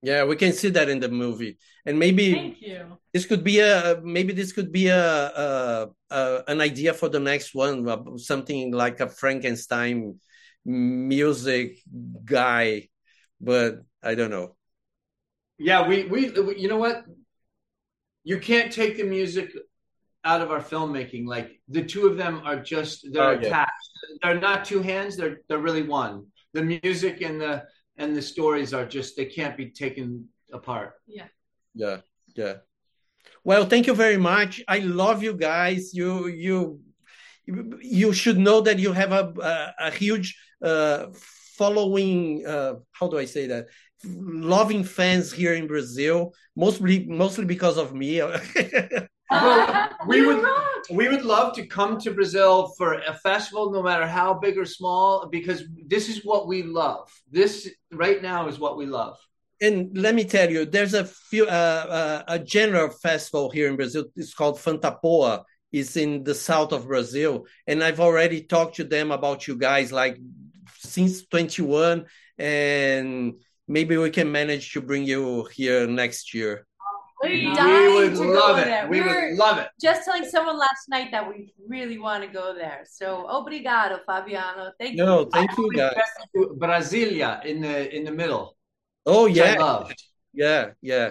Yeah, 0.01 0.25
we 0.25 0.35
can 0.35 0.51
see 0.51 0.69
that 0.71 0.89
in 0.89 0.99
the 0.99 1.07
movie, 1.07 1.57
and 1.85 1.97
maybe 1.97 2.33
Thank 2.33 2.61
you. 2.61 2.97
this 3.13 3.25
could 3.25 3.43
be 3.43 3.59
a 3.59 4.01
maybe 4.03 4.33
this 4.33 4.51
could 4.51 4.71
be 4.71 4.87
a, 4.87 4.99
a, 4.99 5.87
a 6.11 6.43
an 6.47 6.59
idea 6.59 6.93
for 6.93 7.07
the 7.07 7.21
next 7.21 7.55
one, 7.55 7.87
uh, 7.87 8.17
something 8.17 8.73
like 8.73 8.99
a 8.99 9.07
Frankenstein 9.07 10.19
music 10.65 11.79
guy, 12.25 12.89
but 13.39 13.83
I 14.03 14.15
don't 14.15 14.31
know. 14.31 14.57
yeah 15.57 15.87
we 15.87 16.03
we 16.05 16.33
you 16.57 16.67
know 16.67 16.77
what 16.77 17.05
you 18.23 18.39
can't 18.39 18.73
take 18.73 18.97
the 18.97 19.03
music 19.03 19.53
out 20.25 20.41
of 20.41 20.51
our 20.51 20.61
filmmaking 20.61 21.25
like 21.27 21.59
the 21.67 21.83
two 21.83 22.07
of 22.07 22.15
them 22.17 22.41
are 22.45 22.59
just 22.73 22.95
they're 23.11 23.23
Oh, 23.23 23.31
yeah. 23.31 23.47
attached 23.47 23.89
they're 24.21 24.39
not 24.39 24.63
two 24.65 24.81
hands 24.81 25.17
they're 25.17 25.37
they're 25.47 25.65
really 25.69 25.83
one 25.83 26.25
the 26.53 26.63
music 26.63 27.21
and 27.21 27.39
the 27.41 27.63
and 27.97 28.15
the 28.15 28.21
stories 28.21 28.73
are 28.73 28.85
just 28.85 29.15
they 29.17 29.25
can't 29.25 29.57
be 29.57 29.67
taken 29.83 30.27
apart 30.51 30.93
Yeah, 31.07 31.27
yeah. 31.75 31.97
Yeah. 32.35 32.55
Well, 33.43 33.65
thank 33.65 33.85
you 33.87 33.93
very 33.93 34.17
much. 34.17 34.61
I 34.67 34.79
love 34.79 35.21
you 35.23 35.33
guys. 35.35 35.93
You 35.93 36.27
you 36.27 36.79
you 37.99 38.13
should 38.13 38.37
know 38.37 38.61
that 38.61 38.79
you 38.79 38.91
have 38.93 39.11
a 39.11 39.23
a, 39.51 39.87
a 39.87 39.91
huge 39.91 40.27
uh, 40.63 41.07
following. 41.57 42.45
Uh, 42.45 42.73
how 42.91 43.07
do 43.09 43.17
I 43.19 43.25
say 43.25 43.47
that? 43.47 43.67
Loving 44.05 44.83
fans 44.83 45.31
here 45.31 45.53
in 45.53 45.67
Brazil, 45.67 46.33
mostly 46.55 47.05
mostly 47.05 47.45
because 47.45 47.77
of 47.77 47.93
me. 47.93 48.21
Well, 49.29 49.89
we 50.07 50.25
would- 50.25 50.43
rock. 50.43 50.83
we 50.91 51.07
would 51.07 51.23
love 51.23 51.55
to 51.55 51.65
come 51.65 51.97
to 51.99 52.11
brazil 52.11 52.73
for 52.77 52.95
a 52.95 53.13
festival 53.13 53.71
no 53.71 53.81
matter 53.81 54.05
how 54.05 54.33
big 54.33 54.57
or 54.57 54.65
small 54.65 55.27
because 55.29 55.63
this 55.87 56.09
is 56.09 56.25
what 56.25 56.45
we 56.47 56.61
love 56.63 57.09
this 57.31 57.69
right 57.91 58.21
now 58.21 58.47
is 58.47 58.59
what 58.59 58.75
we 58.77 58.85
love 58.85 59.17
and 59.63 59.97
let 59.97 60.13
me 60.13 60.25
tell 60.25 60.49
you, 60.49 60.65
there's 60.65 60.93
a 60.93 61.05
few 61.05 61.45
uh, 61.45 61.47
uh, 61.47 62.23
a 62.27 62.39
general 62.39 62.89
festival 62.89 63.49
here 63.49 63.69
in 63.69 63.77
Brazil. 63.77 64.05
It's 64.17 64.33
called 64.33 64.59
Fantaspoa. 64.59 65.45
It's 65.71 65.95
in 65.95 66.23
the 66.23 66.35
south 66.35 66.73
of 66.73 66.87
Brazil, 66.87 67.45
and 67.65 67.81
I've 67.81 68.01
already 68.01 68.41
talked 68.43 68.75
to 68.75 68.83
them 68.83 69.11
about 69.11 69.47
you 69.47 69.55
guys 69.55 69.91
like 69.91 70.19
since 70.79 71.25
21, 71.27 72.05
and 72.37 73.39
maybe 73.67 73.95
we 73.95 74.09
can 74.09 74.31
manage 74.31 74.73
to 74.73 74.81
bring 74.81 75.03
you 75.03 75.45
here 75.53 75.87
next 75.87 76.33
year. 76.33 76.67
We're 77.23 77.31
We 77.31 77.55
dying 77.55 77.87
we 77.95 78.09
would 78.09 78.15
to 78.17 78.23
love 78.23 78.55
go 78.57 78.61
it. 78.61 78.65
there. 78.65 78.87
We 78.89 79.01
were 79.01 79.29
would 79.29 79.37
love 79.37 79.57
it. 79.59 79.69
just 79.81 80.03
telling 80.05 80.25
someone 80.25 80.57
last 80.57 80.89
night 80.89 81.09
that 81.11 81.27
we 81.27 81.53
really 81.67 81.97
want 81.97 82.23
to 82.23 82.29
go 82.29 82.53
there. 82.53 82.83
So 82.85 83.25
obrigado, 83.29 83.99
Fabiano. 84.05 84.71
Thank 84.79 84.97
you. 84.97 85.05
No, 85.05 85.25
thank 85.25 85.57
you 85.57 85.71
guys. 85.71 85.95
went 86.35 86.59
Brasilia 86.59 87.43
in 87.45 87.61
the 87.61 87.95
in 87.95 88.03
the 88.03 88.11
middle. 88.11 88.55
Oh 89.05 89.23
which 89.25 89.39
I 89.39 89.53
yeah, 89.53 89.59
loved. 89.59 90.03
yeah, 90.33 90.71
yeah. 90.81 91.09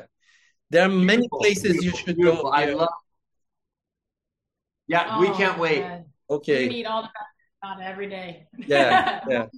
There 0.70 0.84
are 0.84 0.88
many 0.88 1.28
Beautiful, 1.28 1.38
places 1.40 1.84
you 1.84 1.90
should 1.92 2.16
beautiful. 2.16 2.44
go. 2.44 2.50
I 2.50 2.66
Yeah. 2.66 2.74
love. 2.74 2.88
Yeah, 4.88 5.20
we 5.20 5.28
Oh, 5.28 5.34
can't 5.34 5.58
wait. 5.58 5.80
man. 5.80 6.04
Okay. 6.28 6.68
We 6.68 6.74
eat 6.76 6.86
all 6.86 7.02
the 7.02 7.08
about 7.62 7.82
every 7.82 8.08
day. 8.08 8.46
Yeah, 8.66 9.20
yeah. 9.28 9.46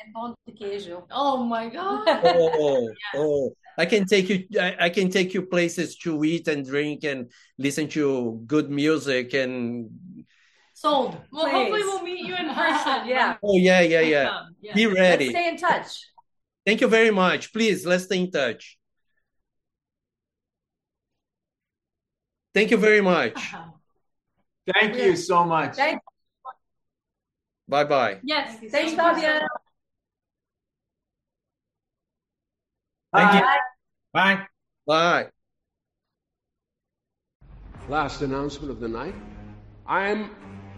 And 0.00 0.14
pão 0.14 0.34
de 0.46 0.52
queijo. 0.54 1.04
Oh 1.10 1.44
my 1.44 1.68
god. 1.68 2.08
Oh, 2.24 2.50
oh, 2.56 2.94
oh. 3.16 3.52
I 3.80 3.86
can 3.86 4.04
take 4.04 4.28
you. 4.28 4.44
I, 4.60 4.76
I 4.78 4.90
can 4.90 5.08
take 5.10 5.32
you 5.32 5.40
places 5.46 5.96
to 6.04 6.22
eat 6.22 6.48
and 6.48 6.66
drink 6.66 7.02
and 7.04 7.30
listen 7.56 7.88
to 7.96 8.42
good 8.46 8.70
music 8.70 9.32
and. 9.32 9.88
Sold. 10.74 11.16
Well, 11.32 11.44
Please. 11.44 11.52
hopefully 11.52 11.82
we'll 11.82 12.02
meet 12.02 12.24
you 12.26 12.36
in 12.36 12.48
person. 12.54 13.06
Yeah. 13.06 13.36
Oh 13.42 13.56
yeah, 13.56 13.80
yeah, 13.80 14.00
yeah. 14.00 14.40
Yeah. 14.60 14.74
Be 14.74 14.86
Let's 14.86 14.98
ready. 15.00 15.30
stay 15.30 15.48
in 15.48 15.56
touch. 15.56 15.88
Thank 16.66 16.82
you 16.82 16.88
very 16.88 17.10
much. 17.10 17.54
Please, 17.54 17.86
let's 17.86 18.04
stay 18.04 18.18
in 18.20 18.30
touch. 18.30 18.78
Thank 22.52 22.70
you 22.70 22.76
very 22.76 23.00
much. 23.00 23.40
Thank 24.74 24.96
you 24.96 25.16
so 25.16 25.44
much. 25.44 25.76
Thank- 25.76 26.02
Bye 27.66 27.84
bye. 27.84 28.20
Yes. 28.22 28.58
Thanks, 28.58 28.72
thank 28.72 28.90
you. 28.90 28.96
Fabiano. 28.96 29.46
Thank 33.14 33.34
you. 33.40 33.60
Bye. 34.12 34.46
Bye. 34.86 35.24
Bye. 35.24 35.28
Last 37.88 38.22
announcement 38.22 38.70
of 38.70 38.80
the 38.80 38.88
night. 38.88 39.14
I'm 39.86 40.30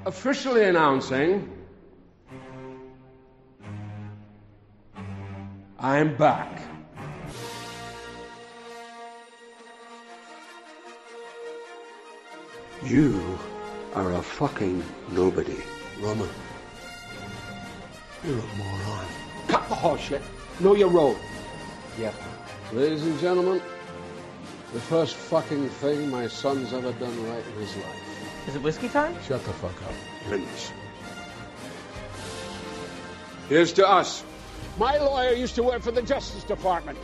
officially 0.07 0.65
announcing 0.65 1.51
I'm 5.79 6.17
back. 6.17 6.63
You 12.85 13.39
are 13.95 14.13
a 14.13 14.23
fucking 14.23 14.85
nobody, 15.11 15.57
Roman. 16.01 16.29
You're 18.25 18.39
a 18.39 18.57
moron. 18.57 19.07
Cut 19.49 19.69
the 19.69 19.75
horseshit. 19.75 20.23
Know 20.61 20.77
your 20.77 20.89
role. 20.89 21.17
Yep. 21.99 22.15
Ladies 22.73 23.03
and 23.05 23.21
gentlemen, 23.21 23.61
the 24.73 24.81
first 24.81 25.15
fucking 25.15 25.69
thing 25.69 26.11
my 26.11 26.27
son's 26.27 26.73
ever 26.73 26.91
done 26.93 27.29
right 27.29 27.45
in 27.47 27.61
his 27.61 27.77
life. 27.77 28.49
Is 28.49 28.57
it 28.57 28.63
whiskey 28.63 28.89
time? 28.89 29.15
Shut 29.29 29.45
the 29.45 29.53
fuck 29.53 29.83
up. 29.83 29.93
Prince. 30.27 30.73
Here's 33.51 33.75
to 33.75 33.87
us. 33.87 34.25
My 34.79 34.97
lawyer 34.97 35.35
used 35.35 35.55
to 35.57 35.63
work 35.63 35.83
for 35.83 35.91
the 35.91 36.01
Justice 36.01 36.45
Department. 36.45 36.97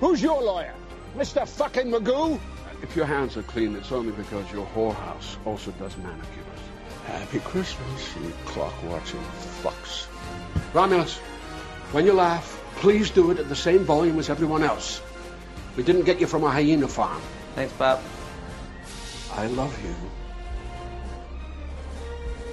Who's 0.00 0.20
your 0.20 0.42
lawyer? 0.42 0.74
Mr. 1.16 1.48
fucking 1.48 1.86
Magoo? 1.86 2.38
If 2.82 2.94
your 2.94 3.06
hands 3.06 3.38
are 3.38 3.42
clean, 3.44 3.76
it's 3.76 3.92
only 3.92 4.12
because 4.12 4.52
your 4.52 4.66
whorehouse 4.66 5.38
also 5.46 5.70
does 5.72 5.96
manicures. 5.96 6.28
Happy 7.06 7.38
Christmas, 7.40 8.16
you 8.22 8.34
clock-watching 8.44 9.20
fucks. 9.62 10.08
Romulus, 10.74 11.16
when 11.92 12.04
you 12.04 12.12
laugh, 12.12 12.59
please 12.80 13.10
do 13.10 13.30
it 13.30 13.38
at 13.38 13.48
the 13.48 13.56
same 13.56 13.84
volume 13.84 14.18
as 14.18 14.30
everyone 14.30 14.62
else. 14.64 15.02
We 15.76 15.82
didn't 15.82 16.04
get 16.04 16.18
you 16.18 16.26
from 16.26 16.44
a 16.44 16.50
hyena 16.50 16.88
farm. 16.88 17.20
Thanks, 17.54 17.72
Pop. 17.74 18.02
I 19.34 19.46
love 19.48 19.78
you. 19.84 19.94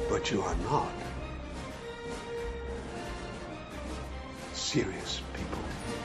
But 0.09 0.29
you 0.29 0.41
are 0.41 0.55
not. 0.55 0.91
Serious 4.53 5.21
people. 5.33 5.59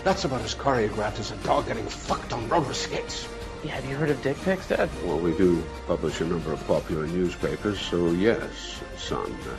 That's 0.05 0.25
about 0.25 0.43
as 0.43 0.55
choreographed 0.55 1.19
as 1.19 1.33
a 1.33 1.37
dog 1.39 1.67
getting 1.67 1.87
fucked 1.87 2.33
on 2.33 2.49
roller 2.49 2.75
skates. 2.75 3.29
Yeah, 3.65 3.73
have 3.73 3.85
you 3.87 3.97
heard 3.97 4.11
of 4.11 4.23
dick 4.23 4.41
pics, 4.43 4.69
Dad? 4.69 4.89
Well, 5.05 5.19
we 5.19 5.37
do 5.37 5.63
publish 5.89 6.21
a 6.21 6.25
number 6.25 6.53
of 6.53 6.65
popular 6.69 7.07
newspapers, 7.09 7.81
so 7.81 8.13
yes, 8.13 8.81
son. 8.97 9.33
Uh, 9.33 9.57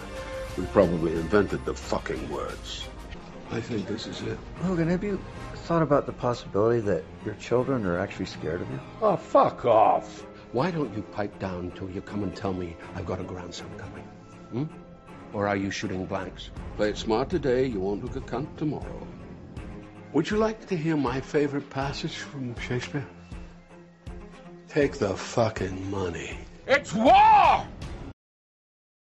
we 0.58 0.65
probably 0.67 1.13
invented 1.13 1.65
the 1.65 1.73
fucking 1.73 2.30
words. 2.30 2.88
I 3.51 3.62
think 3.62 3.88
this 3.88 4.08
is 4.08 4.21
it. 4.21 4.38
Logan, 4.63 4.89
have 4.89 5.03
you 5.03 5.19
thought 5.56 5.82
about 5.82 6.06
the 6.06 6.13
possibility 6.13 6.79
that 6.82 7.03
your 7.25 7.36
children 7.36 7.86
are 7.86 7.99
actually 7.99 8.25
scared 8.25 8.62
of 8.62 8.69
you? 8.71 8.79
Oh, 9.01 9.15
fuck 9.15 9.65
off. 9.65 10.25
Why 10.51 10.71
don't 10.71 10.93
you 10.95 11.01
pipe 11.01 11.38
down 11.39 11.71
till 11.71 11.89
you 11.89 12.01
come 12.01 12.23
and 12.23 12.36
tell 12.36 12.53
me 12.53 12.75
I've 12.95 13.06
got 13.06 13.19
a 13.19 13.23
grandson 13.23 13.69
coming? 13.77 14.03
Hmm? 14.51 14.65
Or 15.34 15.47
are 15.47 15.56
you 15.56 15.71
shooting 15.71 16.06
blanks? 16.06 16.51
Play 16.77 16.89
it 16.89 16.97
smart 16.97 17.29
today, 17.29 17.65
you 17.65 17.79
won't 17.79 18.03
look 18.03 18.15
a 18.15 18.21
cunt 18.21 18.56
tomorrow. 18.58 19.08
Would 20.13 20.29
you 20.29 20.38
like 20.38 20.67
to 20.67 20.77
hear 20.77 20.95
my 20.95 21.19
favorite 21.19 21.69
passage 21.71 22.17
from 22.17 22.56
Shakespeare? 22.60 23.08
Take 24.67 24.99
the 24.99 25.15
fucking 25.15 25.89
money. 25.89 26.38
It's 26.67 26.93
war! 26.93 27.65